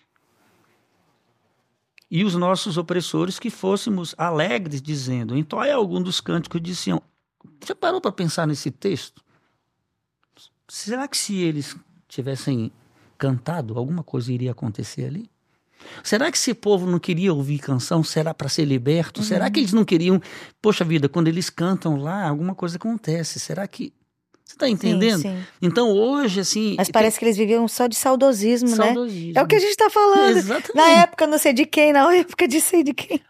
[2.08, 7.02] E os nossos opressores que fôssemos alegres, dizendo, entoia algum dos cânticos de Sião.
[7.80, 9.23] Parou para pensar nesse texto?
[10.68, 11.76] Será que se eles
[12.08, 12.70] tivessem
[13.18, 15.30] cantado, alguma coisa iria acontecer ali?
[16.02, 18.02] Será que esse povo não queria ouvir canção?
[18.02, 19.20] Será para ser liberto?
[19.20, 19.26] Uhum.
[19.26, 20.20] Será que eles não queriam?
[20.60, 23.38] Poxa vida, quando eles cantam lá, alguma coisa acontece.
[23.38, 23.92] Será que.
[24.44, 25.22] Você está entendendo?
[25.22, 25.44] Sim, sim.
[25.60, 26.74] Então hoje, assim.
[26.76, 28.84] Mas parece que eles viviam só de saudosismo, tem né?
[28.84, 29.38] saudosismo.
[29.38, 30.36] É o que a gente está falando.
[30.36, 30.74] Exatamente.
[30.74, 33.20] Na época não sei de quem, na época de sei de quem.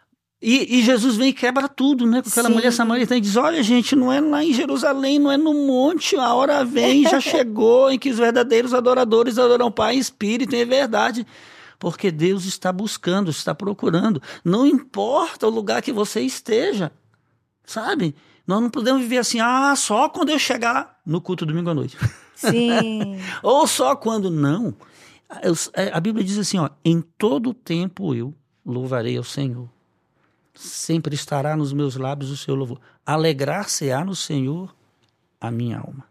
[0.46, 2.20] E, e Jesus vem e quebra tudo, né?
[2.20, 2.54] Com aquela Sim.
[2.54, 6.16] mulher samaritana e diz: Olha, gente, não é lá em Jerusalém, não é no monte,
[6.16, 10.54] a hora vem, já chegou em que os verdadeiros adoradores adoram o Pai em espírito,
[10.54, 11.26] é verdade.
[11.78, 14.20] Porque Deus está buscando, está procurando.
[14.44, 16.92] Não importa o lugar que você esteja,
[17.64, 18.14] sabe?
[18.46, 21.96] Nós não podemos viver assim, ah, só quando eu chegar no culto domingo à noite.
[22.36, 23.18] Sim.
[23.42, 24.74] Ou só quando não.
[25.74, 28.34] É, A Bíblia diz assim, ó, em todo tempo eu
[28.64, 29.73] louvarei ao Senhor.
[30.54, 32.80] Sempre estará nos meus lábios o seu louvor.
[33.04, 34.74] Alegrar-se-á no Senhor
[35.40, 36.04] a minha alma.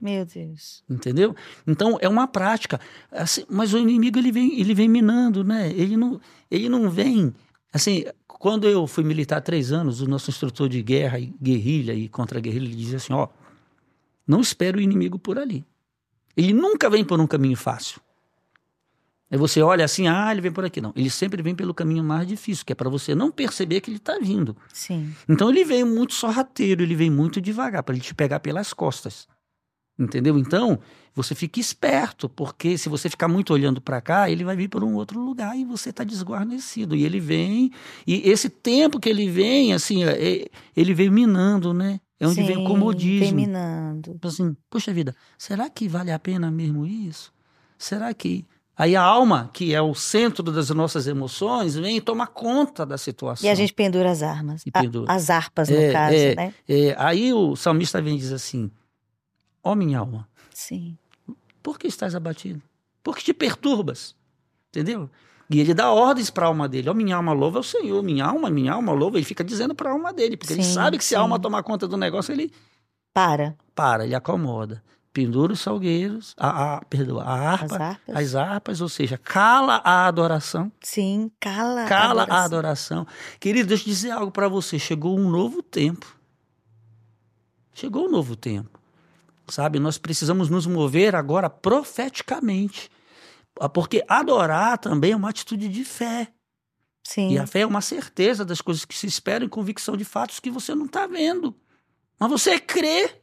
[0.00, 0.84] Meu Deus.
[0.88, 1.34] Entendeu?
[1.66, 2.78] Então é uma prática.
[3.10, 5.70] Assim, mas o inimigo ele vem, ele vem minando, né?
[5.70, 6.20] Ele não,
[6.50, 7.34] ele não vem.
[7.72, 12.08] Assim, quando eu fui militar três anos, o nosso instrutor de guerra e guerrilha e
[12.08, 13.28] contra-guerrilha, ele dizia assim: ó,
[14.26, 15.64] não espere o inimigo por ali.
[16.36, 18.00] Ele nunca vem por um caminho fácil.
[19.30, 20.80] Aí você olha assim, ah, ele vem por aqui.
[20.80, 23.90] Não, ele sempre vem pelo caminho mais difícil, que é para você não perceber que
[23.90, 24.56] ele está vindo.
[24.72, 25.12] Sim.
[25.28, 29.26] Então ele vem muito sorrateiro, ele vem muito devagar, para ele te pegar pelas costas.
[29.98, 30.38] Entendeu?
[30.38, 30.78] Então,
[31.14, 34.84] você fica esperto, porque se você ficar muito olhando para cá, ele vai vir por
[34.84, 36.94] um outro lugar e você está desguarnecido.
[36.94, 37.72] E ele vem,
[38.06, 40.02] e esse tempo que ele vem, assim,
[40.76, 41.98] ele vem minando, né?
[42.20, 43.24] É onde vem o Sim, comodismo.
[43.24, 44.18] Terminando.
[44.22, 47.32] Assim, poxa vida, será que vale a pena mesmo isso?
[47.78, 48.44] Será que.
[48.78, 53.48] Aí a alma, que é o centro das nossas emoções, vem tomar conta da situação.
[53.48, 54.66] E a gente pendura as armas.
[54.66, 55.10] E A- pendura.
[55.12, 56.34] as harpas, no É, caso, é.
[56.34, 56.54] né?
[56.68, 58.70] É, aí o salmista vem e diz assim:
[59.64, 60.96] Ó minha alma, Sim.
[61.62, 62.60] por que estás abatido?
[63.02, 64.14] Por que te perturbas?
[64.68, 65.08] Entendeu?
[65.48, 66.90] E ele dá ordens para a alma dele.
[66.90, 69.16] Ó, minha alma louva ao Senhor, minha alma, minha alma louva.
[69.16, 71.22] Ele fica dizendo para a alma dele, porque ele Sim, sabe que se a sim.
[71.22, 72.52] alma tomar conta do negócio, ele
[73.14, 73.56] Para.
[73.74, 74.82] para, ele acomoda.
[75.16, 78.16] Pendura os salgueiros, a, a, perdão, a harpa, As harpas.
[78.16, 81.86] as harpas, ou seja, cala a adoração, Sim, cala.
[81.86, 82.36] cala adoração.
[82.36, 83.06] a adoração.
[83.40, 86.14] Querido, deixa eu dizer algo para você, chegou um novo tempo.
[87.72, 88.78] Chegou um novo tempo.
[89.48, 92.90] Sabe, nós precisamos nos mover agora profeticamente.
[93.58, 96.28] Ah, Porque adorar também é uma atitude de fé.
[97.04, 97.30] Sim.
[97.30, 100.40] E a fé é uma certeza das coisas que se esperam e convicção de fatos
[100.40, 101.54] que você não está vendo.
[102.20, 103.22] Mas você crê.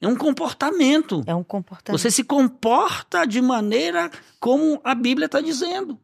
[0.00, 1.22] É um comportamento.
[1.26, 2.00] É um comportamento.
[2.00, 5.98] Você se comporta de maneira como a Bíblia está dizendo.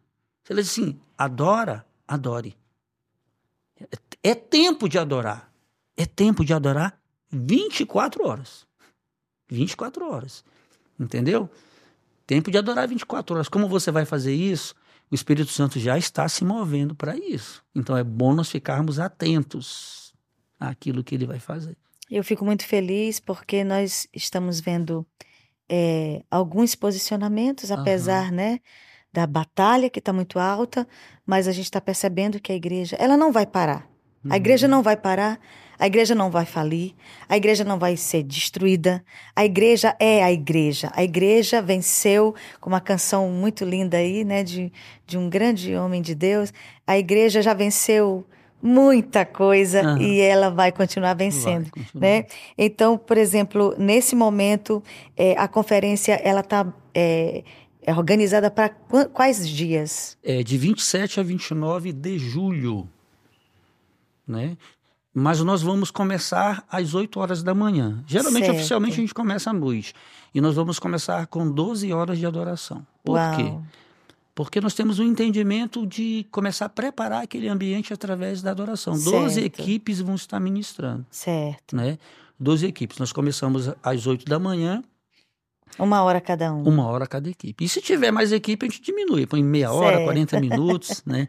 [0.45, 2.57] Você diz assim: adora, adore.
[3.81, 5.51] É, é tempo de adorar.
[5.97, 8.67] É tempo de adorar 24 horas.
[9.49, 10.45] 24 horas.
[11.01, 11.49] Entendeu?
[12.27, 13.49] Tempo de adorar 24 horas.
[13.49, 14.75] Como você vai fazer isso?
[15.11, 17.63] O Espírito Santo já está se movendo para isso.
[17.75, 20.15] Então é bom nós ficarmos atentos
[20.59, 21.77] àquilo que ele vai fazer.
[22.11, 25.07] Eu fico muito feliz porque nós estamos vendo
[25.69, 28.61] é, alguns posicionamentos, apesar, né,
[29.13, 30.87] da batalha que está muito alta,
[31.25, 33.89] mas a gente está percebendo que a igreja, ela não vai parar.
[34.25, 34.35] A Uhum.
[34.35, 35.39] igreja não vai parar,
[35.79, 36.95] a igreja não vai falir,
[37.29, 39.05] a igreja não vai ser destruída.
[39.35, 40.91] A igreja é a igreja.
[40.95, 44.73] A igreja venceu com uma canção muito linda aí, né, de,
[45.07, 46.53] de um grande homem de Deus.
[46.87, 48.27] A igreja já venceu
[48.67, 50.03] muita coisa Aham.
[50.03, 52.27] e ela vai continuar vencendo Vai né?
[52.59, 54.83] Então, por exemplo, nesse momento,
[55.17, 57.45] é, a conferência ela está é,
[57.83, 58.71] é organizada para
[59.13, 60.19] quais dias?
[60.23, 62.89] É de 27 a 29 de julho,
[64.27, 64.57] né?
[65.15, 68.05] Mas nós vamos começar às 8 horas da manhã.
[68.07, 68.57] Geralmente, Certo.
[68.57, 69.95] oficialmente, a gente começa à noite.
[70.35, 72.87] E nós vamos começar com 12 horas de adoração.
[73.03, 73.37] Por Uau.
[73.37, 73.55] quê?
[74.37, 78.93] Porque nós temos um entendimento de começar a preparar aquele ambiente através da adoração.
[78.93, 79.39] 12 Certo.
[79.47, 81.75] equipes vão estar ministrando, Certo.
[81.75, 81.99] né?
[82.39, 82.99] 12 equipes.
[82.99, 84.85] Nós começamos às 8 da manhã,
[85.79, 86.63] Uma hora cada um.
[86.69, 87.65] uma hora cada equipe.
[87.65, 90.05] E se tiver mais equipe, a gente diminui, põe meia hora, Certo.
[90.05, 91.29] 40 minutos, né?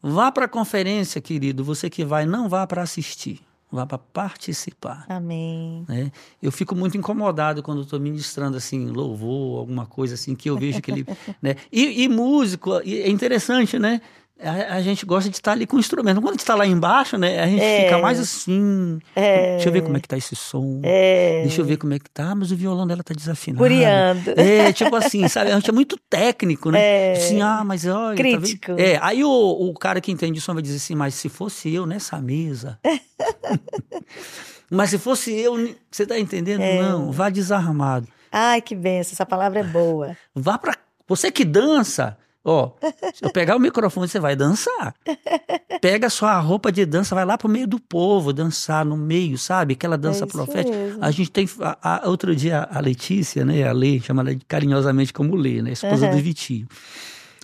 [0.00, 1.64] Vá para a conferência, querido.
[1.64, 3.40] Você que vai, não vá para assistir,
[3.72, 5.06] vá para participar.
[5.08, 5.84] Amém.
[5.88, 6.12] Né?
[6.42, 10.82] Eu fico muito incomodado quando estou ministrando assim louvor, alguma coisa assim que eu vejo
[10.82, 11.06] que ele,
[11.40, 11.56] né?
[11.72, 14.02] E, e músico, é interessante, né?
[14.40, 16.16] A, a gente gosta de estar ali com o instrumento.
[16.20, 17.40] Quando a gente está lá embaixo, né?
[17.40, 17.84] A gente É.
[17.84, 18.98] fica mais assim.
[19.14, 19.52] É.
[19.54, 20.80] Deixa eu ver como é que tá esse som.
[20.82, 21.42] É.
[21.42, 23.62] Deixa eu ver como é que tá, mas o violão dela tá desafinado.
[23.62, 24.30] Curiando.
[24.36, 25.52] É, tipo assim, sabe?
[25.52, 26.80] A gente é muito técnico, né?
[26.80, 27.12] É.
[27.12, 28.16] Assim, ah, mas olha.
[28.16, 28.22] tá?
[28.22, 28.72] Crítico.
[28.72, 31.86] é, aí o, o cara que entende som vai dizer assim, mas se fosse eu
[31.86, 32.80] nessa mesa.
[34.70, 35.74] mas se fosse eu.
[35.90, 36.62] Você tá entendendo?
[36.62, 36.82] É.
[36.82, 38.08] Não, vá desarmado.
[38.30, 39.12] Ai, que benção.
[39.12, 40.16] Essa palavra é boa.
[40.34, 40.74] Vá pra.
[41.06, 42.16] Você que dança.
[42.44, 42.72] Ó,
[43.14, 44.94] se eu pegar o microfone, você vai dançar.
[45.80, 49.38] Pega a sua roupa de dança, vai lá pro meio do povo, dançar no meio,
[49.38, 49.74] sabe?
[49.74, 50.76] Aquela dança É isso profética.
[50.76, 51.04] mesmo.
[51.04, 51.48] A gente tem.
[51.60, 53.62] A, a- outro dia, a Letícia, né?
[53.66, 55.72] A Lê, chama ela carinhosamente como Lê, né?
[55.72, 56.16] Esposa Aham.
[56.16, 56.66] do Vitinho.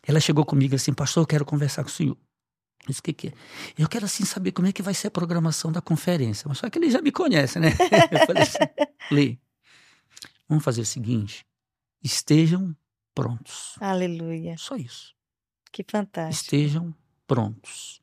[0.07, 2.17] Ela chegou comigo assim, pastor, eu quero conversar com o senhor.
[2.83, 3.33] Eu disse, o que, que é?
[3.77, 6.47] Eu quero assim saber como é que vai ser a programação da conferência.
[6.49, 7.69] Mas só que ele já me conhece, né?
[8.11, 8.59] Eu falei assim,
[9.13, 9.37] Lê,
[10.49, 11.45] vamos fazer o seguinte:
[12.03, 12.75] estejam
[13.23, 13.75] prontos.
[13.81, 14.57] Aleluia.
[14.57, 15.14] Só isso.
[15.73, 16.45] Que fantástico.
[16.45, 16.95] Estejam
[17.27, 18.01] prontos.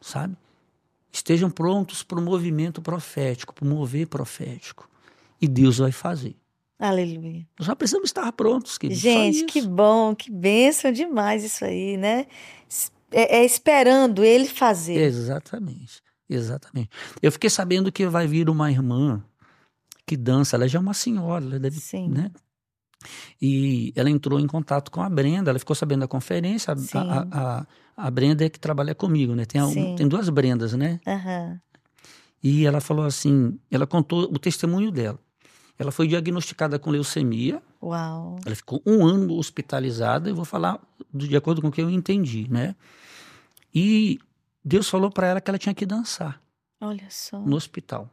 [0.00, 0.36] Sabe?
[1.10, 4.88] Estejam prontos para o movimento profético, para o mover profético.
[5.40, 6.36] E Deus vai fazer.
[6.78, 7.46] Aleluia.
[7.58, 8.98] Nós só precisamos estar prontos, querido.
[8.98, 12.26] Gente, que bom, que bênção demais isso aí, né?
[13.10, 14.96] É, é esperando ele fazer.
[15.00, 16.02] Exatamente.
[16.28, 16.90] Exatamente.
[17.20, 19.22] Eu fiquei sabendo que vai vir uma irmã
[20.06, 20.56] que dança.
[20.56, 22.08] Ela já é uma senhora, ela deve, Sim.
[22.08, 22.30] né?
[23.40, 26.74] E ela entrou em contato com a Brenda, ela ficou sabendo da conferência.
[26.74, 29.44] A, a, a, a Brenda é que trabalha comigo, né?
[29.44, 31.00] Tem, tem duas Brendas, né?
[31.06, 31.60] Aham.
[32.42, 35.18] E ela falou assim, ela contou o testemunho dela.
[35.78, 38.38] Ela foi diagnosticada com leucemia, Uau.
[38.44, 40.80] ela ficou um ano hospitalizada, eu vou falar
[41.12, 42.74] de acordo com o que eu entendi, né?
[43.74, 44.18] E
[44.64, 46.40] Deus falou para ela que ela tinha que dançar
[46.80, 47.38] Olha só.
[47.40, 48.10] no hospital.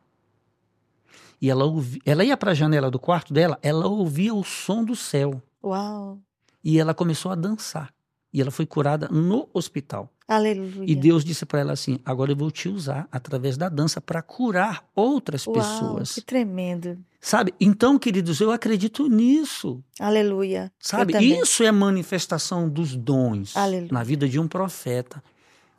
[1.42, 4.84] E ela, ouvi, ela ia para a janela do quarto dela, ela ouvia o som
[4.84, 5.42] do céu.
[5.64, 6.20] Uau.
[6.64, 7.94] E ela começou a dançar.
[8.32, 10.12] E ela foi curada no hospital.
[10.28, 10.86] Aleluia.
[10.86, 14.22] E Deus disse para ela assim: agora eu vou te usar através da dança para
[14.22, 16.14] curar outras Uau, pessoas.
[16.14, 17.00] que tremendo.
[17.20, 17.54] Sabe?
[17.60, 19.84] Então, queridos, eu acredito nisso.
[20.00, 20.72] Aleluia.
[20.80, 21.18] Sabe?
[21.18, 23.90] Isso é manifestação dos dons Aleluia.
[23.92, 25.24] na vida de um profeta.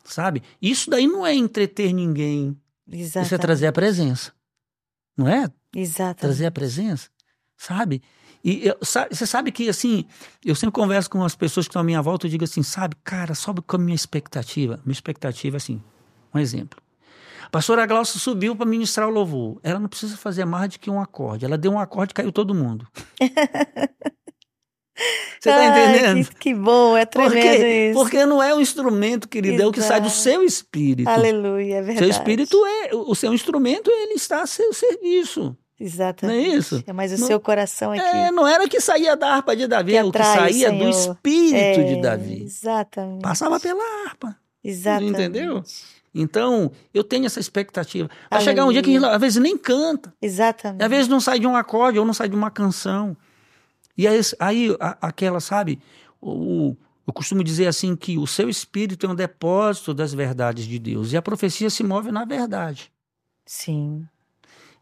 [0.03, 0.43] Sabe?
[0.61, 2.57] Isso daí não é entreter ninguém.
[2.89, 3.41] Isso é Exatamente.
[3.41, 4.33] trazer a presença.
[5.17, 5.49] Não é?
[5.75, 6.21] Exatamente.
[6.21, 7.09] Trazer a presença.
[7.57, 8.03] Sabe?
[8.43, 10.07] E eu- sa- você sabe que, assim,
[10.45, 12.97] eu sempre converso com as pessoas que estão à minha volta, eu digo assim, sabe,
[13.05, 14.81] cara, sobe com a minha expectativa.
[14.85, 15.83] Minha expectativa, é assim,
[16.35, 16.81] um exemplo.
[17.45, 19.61] A pastora Glaucia subiu para ministrar o louvor.
[19.63, 21.45] Ela não precisa fazer mais do que um acorde.
[21.45, 22.87] Ela deu um acorde e caiu todo mundo.
[25.41, 26.29] Você está entendendo?
[26.29, 27.99] Que, que, bom, é tremendo porque, isso.
[27.99, 29.67] Porque não é um instrumento, querido, Exato.
[29.67, 31.09] é o que sai do seu espírito.
[31.09, 31.99] Aleluia, é verdade.
[31.99, 35.57] Seu espírito é, o seu instrumento, ele está a seu serviço.
[35.81, 36.39] Exatamente.
[36.39, 36.85] Não é isso?
[36.87, 38.03] É, mas o não, seu coração aqui.
[38.03, 40.89] É, não era o que saía da harpa de Davi, é o que saía do
[40.91, 42.43] espírito é, de Davi.
[42.43, 43.23] Exatamente.
[43.23, 44.37] Passava pela harpa.
[44.63, 45.13] Exatamente.
[45.13, 45.65] Entendeu?
[46.15, 48.09] Então, eu tenho essa expectativa.
[48.09, 48.45] Vai Aleluia.
[48.45, 50.13] chegar um dia que a gente, às vezes nem canta.
[50.21, 50.83] Exatamente.
[50.83, 53.17] Às vezes não sai de um acorde ou não sai de uma canção.
[53.97, 55.81] E aí, aí a, aquela, sabe,
[56.21, 56.77] o,
[57.07, 61.13] eu costumo dizer assim que o seu espírito é um depósito das verdades de Deus.
[61.13, 62.93] E a profecia se move na verdade.
[63.45, 64.07] Sim.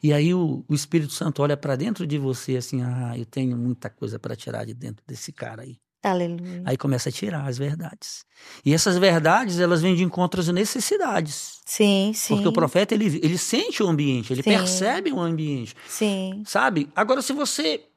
[0.02, 3.56] E aí o, o Espírito Santo olha para dentro de você assim, ah, eu tenho
[3.56, 5.76] muita coisa para tirar de dentro desse cara aí.
[6.02, 6.62] Aleluia.
[6.64, 8.24] Aí começa a tirar as verdades.
[8.64, 11.60] E essas verdades, elas vêm de encontro às necessidades.
[11.66, 12.34] Sim, sim.
[12.34, 14.50] Porque o profeta, ele, ele sente o ambiente, ele sim.
[14.50, 15.74] percebe o ambiente.
[15.88, 16.42] Sim.
[16.46, 16.88] Sabe?
[16.94, 17.87] Agora, se você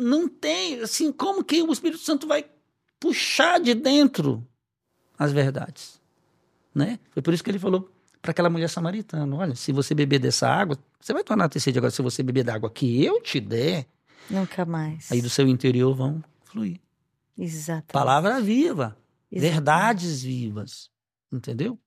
[0.00, 2.44] não tem, assim, como que o Espírito Santo vai
[2.98, 4.46] puxar de dentro
[5.18, 6.00] as verdades?
[6.74, 6.98] Né?
[7.10, 7.90] Foi por isso que ele falou
[8.20, 11.60] para aquela mulher samaritana: olha, se você beber dessa água, você vai tornar a ter
[11.60, 11.78] sede.
[11.78, 13.86] Agora, se você beber da água que eu te der,
[14.28, 15.10] nunca mais.
[15.10, 16.80] Aí do seu interior vão fluir.
[17.36, 17.92] Exato.
[17.92, 18.96] Palavra viva,
[19.30, 19.40] Exatamente.
[19.40, 20.90] verdades vivas,
[21.32, 21.78] entendeu?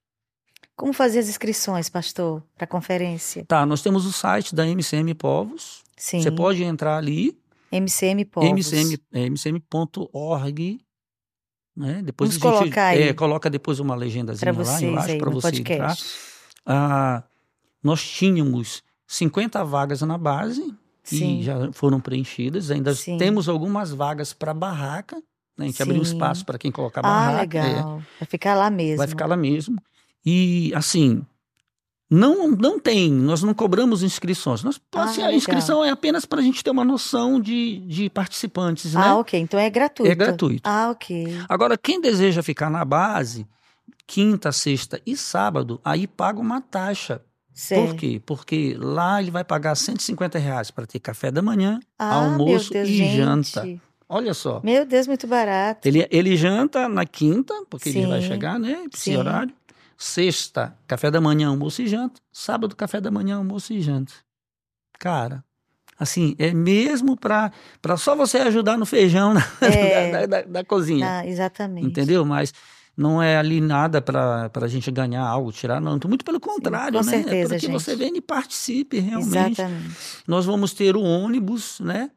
[0.76, 3.45] Como fazer as inscrições, pastor, para a conferência?
[3.45, 5.84] Tá, nós temos o site da MCM Povos.
[5.95, 6.22] Sim.
[6.22, 7.38] Você pode entrar ali.
[7.80, 8.49] MCM Povos.
[8.71, 10.80] MCM, mcm.org.
[11.76, 12.01] Né?
[12.03, 13.03] Depois Vamos a gente colocar aí.
[13.03, 15.74] É, coloca depois uma legendazinha lá embaixo para você podcast.
[15.74, 15.97] entrar.
[16.65, 17.24] Ah,
[17.82, 21.39] nós tínhamos 50 vagas na base Sim.
[21.39, 22.69] e já foram preenchidas.
[22.69, 23.17] Ainda Sim.
[23.17, 25.15] temos algumas vagas para barraca.
[25.57, 25.65] Né?
[25.65, 25.84] A gente Sim.
[25.84, 27.61] abriu espaço para quem colocar Ah, barraca.
[27.63, 27.97] legal.
[27.99, 28.19] é.
[28.19, 28.97] Vai ficar lá mesmo.
[28.97, 29.78] Vai ficar lá mesmo.
[30.26, 31.26] E assim,
[32.10, 34.64] não, não tem, nós não cobramos inscrições.
[34.64, 35.38] Nós, Ah, assim, a legal.
[35.38, 39.01] inscrição é apenas para a gente ter uma noção de, de participantes, né?
[39.04, 39.39] Ah, ok.
[39.39, 40.12] Então é gratuito.
[40.12, 40.70] É gratuito.
[40.70, 41.26] Ah, ok.
[41.49, 43.47] Agora, quem deseja ficar na base,
[44.06, 47.22] quinta, sexta e sábado, aí paga uma taxa.
[47.54, 47.88] Certo.
[47.89, 48.22] Por quê?
[48.26, 52.89] Porque lá ele vai pagar 150 reais para ter café da manhã, Ah, almoço Deus,
[52.89, 53.16] e gente.
[53.18, 53.80] janta.
[54.10, 54.60] Olha só.
[54.64, 55.88] Meu Deus, muito barato.
[55.88, 58.08] Ele, ele janta na quinta, porque ele Sim.
[58.08, 58.86] vai chegar, né?
[58.93, 59.18] Esse Sim.
[59.18, 59.54] horário.
[59.98, 62.20] Sexta, café da manhã, almoço e janta.
[62.32, 64.14] Sábado, café da manhã, almoço e janta.
[65.00, 65.44] Cara,
[66.00, 67.52] assim, é mesmo para
[67.98, 70.12] só você ajudar no feijão na- É.
[70.12, 71.20] da, da- da cozinha.
[71.20, 71.88] Ah, exatamente.
[71.88, 72.26] Entendeu?
[72.26, 72.54] Mas
[72.96, 76.00] não é ali nada para a gente ganhar algo, tirar, não.
[76.08, 77.12] Muito pelo contrário, com né?
[77.12, 77.72] certeza, é para que gente.
[77.74, 79.62] você venha e participe realmente.
[79.62, 79.96] Exatamente.
[80.28, 82.12] Nós vamos ter o ônibus, né?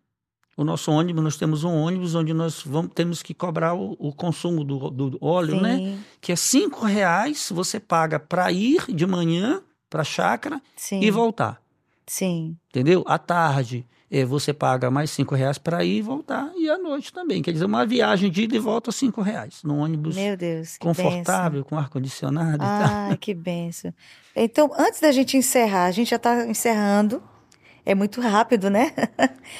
[0.56, 4.10] O nosso ônibus, nós temos um ônibus onde nós vamos, temos que cobrar o, o
[4.10, 5.60] consumo do, do óleo, Sim.
[5.60, 5.98] né?
[6.18, 11.00] Que é cinco reais você paga para ir de manhã para a chácara Sim.
[11.00, 11.60] e voltar,
[12.06, 12.56] Sim.
[12.70, 13.04] entendeu?
[13.06, 17.12] À tarde eh, você paga mais cinco reais para ir e voltar e à noite
[17.12, 17.42] também.
[17.42, 20.78] Quer dizer, uma viagem de ida e volta cinco reais num ônibus Meu Deus.
[20.78, 23.18] Confortável, com ar condicionado e tal.
[23.18, 23.92] Que benção.
[24.34, 27.22] Então, antes da gente encerrar, a gente já está encerrando.
[27.88, 28.92] É muito rápido, né?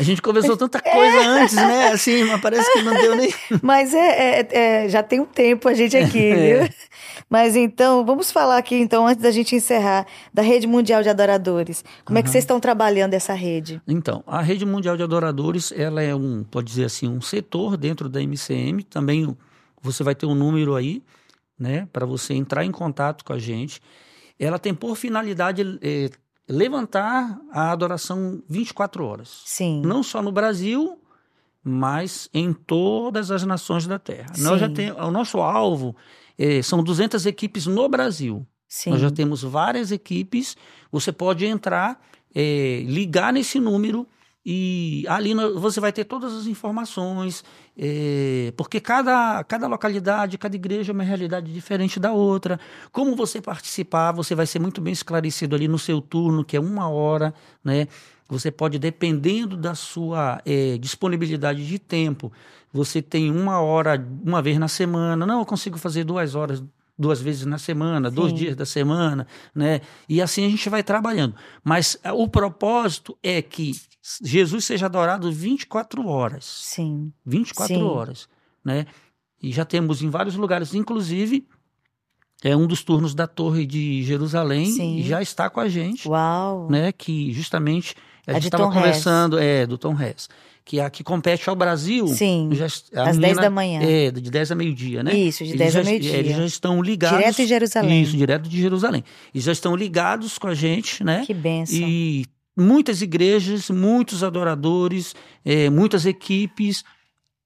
[0.01, 1.91] A gente conversou tanta coisa antes, né?
[1.93, 3.33] Assim, mas parece que não deu nem.
[3.63, 4.49] Mas é, é-
[4.85, 6.65] é- já tem um tempo a gente aqui, É.
[6.65, 6.75] viu?
[7.31, 11.85] Mas então, vamos falar aqui, então, antes da gente encerrar, da Rede Mundial de Adoradores.
[12.05, 13.81] Como é que vocês estão trabalhando essa rede?
[13.87, 18.09] Então, a Rede Mundial de Adoradores, ela é um, pode dizer assim, um setor dentro
[18.09, 18.83] da MCM.
[18.83, 19.37] Também
[19.81, 21.01] você vai ter um número aí,
[21.57, 23.81] né, para você entrar em contato com a gente.
[24.39, 26.11] Ela tem por finalidade eh,
[26.49, 29.43] levantar a adoração 24 horas.
[29.45, 29.83] Sim.
[29.85, 30.99] Não só no Brasil,
[31.63, 34.33] mas em todas as nações da Terra.
[34.39, 34.75] Nós já Sim.
[34.75, 35.97] tem, o nosso alvo
[36.39, 38.47] eh, são 200 equipes no Brasil.
[38.69, 38.91] Sim.
[38.91, 40.57] Nós já temos várias equipes.
[40.93, 42.01] Você pode entrar,
[42.35, 44.07] eh, ligar nesse número
[44.49, 47.43] e ali você vai ter todas as informações,
[47.77, 52.61] eh, porque cada, cada localidade, cada igreja é uma realidade diferente da outra.
[52.93, 56.61] Como você participar, você vai ser muito bem esclarecido ali no seu turno, que é
[56.61, 57.35] uma hora,
[57.65, 57.89] né?
[58.29, 62.31] Você pode, dependendo da sua eh, disponibilidade de tempo,
[62.73, 65.27] você tem uma hora, uma vez na semana.
[65.27, 66.63] Não, eu consigo fazer duas horas,
[66.97, 68.37] duas vezes na semana, dois Sim.
[68.37, 69.81] dias da semana, né?
[70.09, 71.35] E assim a gente vai trabalhando.
[71.65, 73.73] Mas ah, o propósito é que
[74.23, 76.45] Jesus seja adorado 24 horas.
[76.45, 77.13] Sim.
[77.25, 77.83] 24 Sim.
[77.83, 78.29] horas,
[78.65, 78.87] né?
[79.43, 81.47] E já temos em vários lugares, inclusive
[82.45, 85.03] é um dos turnos da Torre de Jerusalém Sim.
[85.03, 86.69] já está com a gente, Uau.
[86.71, 86.93] né?
[86.93, 87.95] Que justamente
[88.27, 90.29] A, A gente de estava conversando, é, do Tom Hess,
[90.65, 92.09] que é a que compete ao Brasil.
[92.09, 93.81] Sim, já, às 10 menina- da manhã.
[93.83, 95.15] É, de 10 a meio-dia, né?
[95.15, 96.17] Isso, de Eles 10 a meio-dia.
[96.17, 97.19] Eles já estão ligados.
[97.19, 98.03] Direto de Jerusalém.
[98.03, 99.05] Isso, direto de Jerusalém.
[99.33, 101.25] E já estão ligados com a gente, né?
[101.25, 101.79] Que benção.
[101.79, 102.27] E
[102.57, 106.83] muitas igrejas, muitos adoradores, eh, muitas equipes.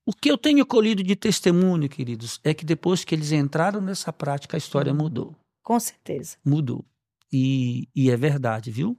[0.07, 4.13] O que eu tenho colhido de testemunho, queridos, é que depois que eles entraram nessa
[4.13, 5.37] prática, a história mudou.
[5.63, 6.37] Com certeza.
[6.45, 6.85] Mudou.
[7.33, 8.97] E, e é verdade, viu?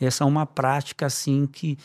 [0.00, 1.78] Essa é uma prática assim que,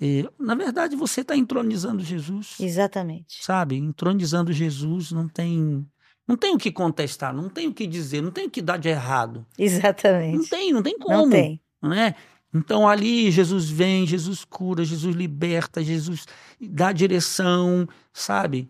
[0.00, 3.42] eh, na verdade, você está entronizando Jesus, Exatamente.
[3.42, 3.76] sabe?
[3.76, 5.84] Entronizando Jesus não tem,
[6.28, 8.76] não tem o que contestar, não tem o que dizer, não tem o que dar
[8.76, 9.46] de errado.
[9.58, 10.48] Não Exatamente.
[10.50, 11.60] tem, não tem como Não tem.
[11.82, 12.14] né?
[12.54, 16.26] Então ali Jesus vem, Jesus cura, Jesus liberta, Jesus
[16.60, 18.68] dá direção, sabe?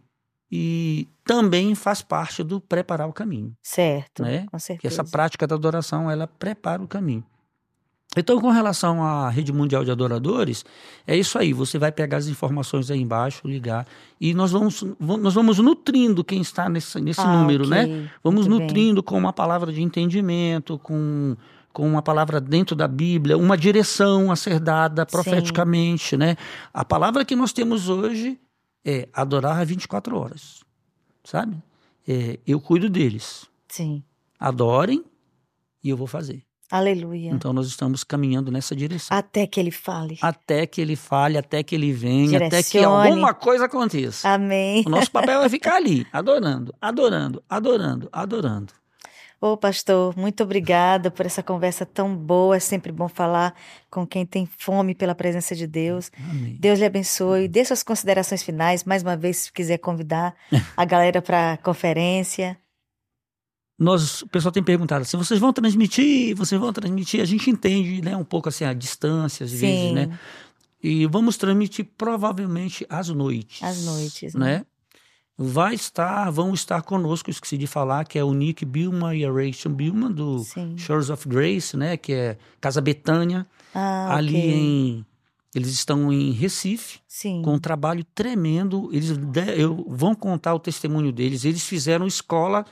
[0.50, 4.22] E também faz parte do preparar o caminho, Certo.
[4.22, 4.46] né?
[4.50, 5.00] Com Que certeza.
[5.00, 7.24] essa prática da adoração, ela prepara o caminho.
[8.14, 10.62] Então, com relação à rede mundial de adoradores,
[11.06, 11.54] é isso aí.
[11.54, 13.86] Você vai pegar as informações aí embaixo, ligar,
[14.20, 17.84] e nós vamos, nós vamos nutrindo quem está nesse, nesse Ah, número, né?
[17.84, 18.10] ok.
[18.22, 18.66] Vamos Muito bem.
[18.68, 21.34] nutrindo com uma palavra de entendimento, com,
[21.72, 26.36] com uma palavra dentro da Bíblia, uma direção a ser dada profeticamente, né?
[26.72, 28.38] A palavra que nós temos hoje
[28.84, 30.60] é adorar 24 horas,
[31.24, 31.56] sabe?
[32.06, 33.46] É, eu cuido deles.
[33.68, 34.02] Sim.
[34.38, 35.04] Adorem
[35.82, 36.44] e eu vou fazer.
[36.72, 37.30] Aleluia.
[37.30, 39.14] Então nós estamos caminhando nessa direção.
[39.14, 40.18] Até que ele fale.
[40.22, 43.08] Até que ele fale, até que ele venha, até que Direcione.
[43.08, 44.26] alguma coisa aconteça.
[44.26, 44.82] Amém.
[44.86, 48.72] O nosso papel é ficar ali, adorando, adorando, adorando, adorando.
[49.42, 52.54] Ô, pastor, muito obrigada por essa conversa tão boa.
[52.54, 53.52] É sempre bom falar
[53.90, 56.12] com quem tem fome pela presença de Deus.
[56.16, 56.56] Amém.
[56.60, 57.48] Deus lhe abençoe.
[57.48, 58.84] Dê suas considerações finais.
[58.84, 60.32] Mais uma vez, se quiser convidar
[60.76, 62.56] a galera para a conferência.
[63.76, 68.00] Nós, o pessoal tem perguntado assim, vocês vão transmitir, vocês vão transmitir, a gente entende,
[68.00, 70.18] né, um pouco assim a distância às vezes, Sim, né?
[70.80, 73.60] E vamos transmitir provavelmente às noites.
[73.60, 74.58] Às noites, né?
[74.58, 74.66] né?
[75.36, 79.32] Vai estar, vão estar conosco, esqueci de falar, que é o Nick Billman e a
[79.32, 80.76] Rachel Billman do sim.
[80.76, 84.50] Shores of Grace, né, que é Casa Betânia, Ah, ali ok.
[84.52, 85.06] em
[85.54, 87.42] eles estão em Recife, Sim.
[87.44, 88.88] com um trabalho tremendo.
[88.90, 91.44] Eles de- eu, vão contar o testemunho deles.
[91.44, 92.64] Eles fizeram escola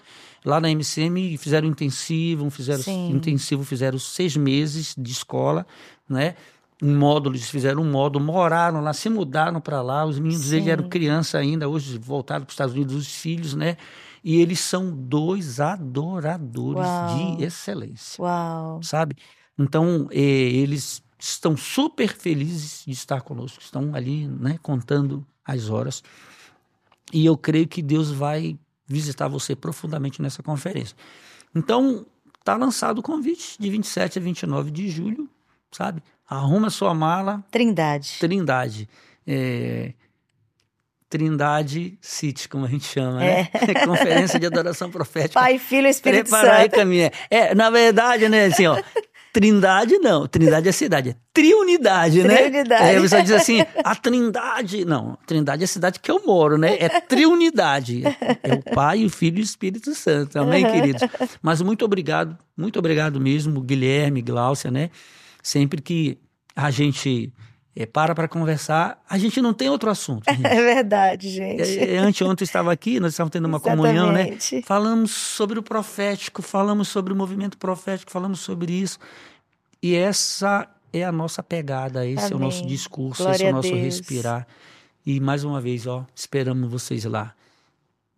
[0.43, 3.11] lá na MCM, fizeram intensivo, fizeram Sim.
[3.11, 5.67] intensivo, fizeram seis meses de escola,
[6.09, 6.37] né?
[6.83, 10.05] Um módulo, eles fizeram um módulo, moraram lá, se mudaram para lá.
[10.05, 10.71] Os meninos eles Sim.
[10.71, 13.77] eram criança ainda, hoje voltaram para os Estados Unidos, os filhos, né?
[14.25, 17.37] E eles são dois adoradores Uau.
[17.37, 18.83] de excelência Uau.
[18.83, 19.17] sabe?
[19.59, 26.03] Então, eh, eles estão super felizes de estar conosco, estão ali, né, contando as horas.
[27.13, 30.97] E eu creio que Deus vai visitar você profundamente nessa conferência.
[31.55, 32.07] Então,
[32.45, 35.29] tá lançado o convite de 27 a 29 de julho,
[35.71, 36.03] sabe?
[36.29, 38.17] Arruma sua mala, Trindade.
[38.21, 38.89] Trindade.
[39.27, 39.93] É,
[41.09, 43.49] Trindade City, como a gente chama, né?
[43.85, 45.41] Conferência de Adoração Profética.
[45.41, 46.77] Pai, Filho e Espírito Preparar aí Santo.
[46.77, 47.11] caminho.
[47.29, 48.81] É, na verdade, né, assim, ó.
[49.33, 52.37] Trindade não, Trindade é cidade, é triunidade, né?
[52.37, 52.85] Triunidade.
[52.85, 56.59] É, a pessoa diz assim, a Trindade, não, Trindade é a cidade que eu moro,
[56.59, 56.77] né?
[56.81, 58.03] É triunidade,
[58.43, 61.03] é o Pai, o Filho e o Espírito Santo, amém, queridos?
[61.41, 64.91] Mas muito obrigado, muito obrigado mesmo, Guilherme, Gláucia, né?
[65.43, 66.19] Sempre que
[66.55, 67.33] a gente
[67.75, 70.47] é, para para conversar, a gente não tem outro assunto, gente.
[70.47, 71.63] É verdade, gente.
[71.63, 74.23] É, é, Anteontem eu estava aqui, nós estávamos tendo uma comunhão, né?
[74.23, 74.63] Exatamente.
[74.63, 78.99] Falamos sobre o profético, falamos sobre o movimento profético, falamos sobre isso.
[79.83, 82.49] E essa é a nossa pegada, esse é o Amém.
[82.49, 84.47] nosso discurso, Glória esse é o nosso respirar.
[85.07, 87.35] E mais uma vez, ó, esperamos vocês lá.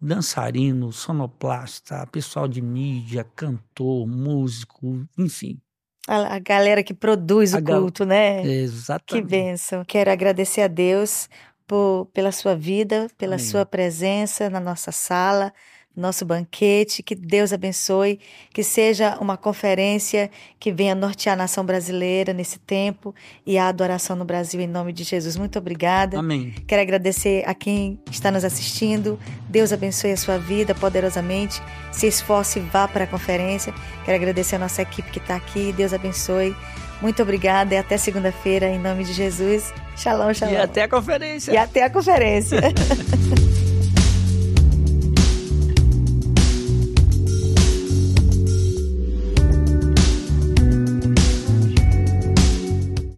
[0.00, 5.60] Dançarino, sonoplasta, pessoal de mídia, cantor, músico, enfim.
[6.08, 8.42] A, a galera que produz A o culto, né?
[8.42, 9.28] Que Exatamente.
[9.28, 9.84] bênção.
[9.84, 11.28] Quero agradecer a Deus
[11.66, 13.38] por, pela sua vida, pela Amém.
[13.38, 15.52] sua presença na nossa sala,
[15.96, 17.02] nosso banquete.
[17.02, 18.18] Que Deus abençoe,
[18.52, 23.14] que seja uma conferência que venha nortear a nação brasileira nesse tempo
[23.46, 25.36] e a adoração no Brasil em nome de Jesus.
[25.36, 26.18] Muito obrigada.
[26.18, 26.54] Amém.
[26.66, 29.18] Quero agradecer a quem está nos assistindo.
[29.48, 31.62] Deus abençoe a sua vida poderosamente.
[31.90, 33.74] Se esforce e vá para a conferência.
[34.04, 35.72] Quero agradecer a nossa equipe que está aqui.
[35.72, 36.54] Deus abençoe.
[37.02, 39.74] Muito obrigada e até segunda-feira, em nome de Jesus.
[39.96, 40.52] Shalom, shalom.
[40.52, 41.52] E até a conferência.
[41.52, 42.60] E até a conferência.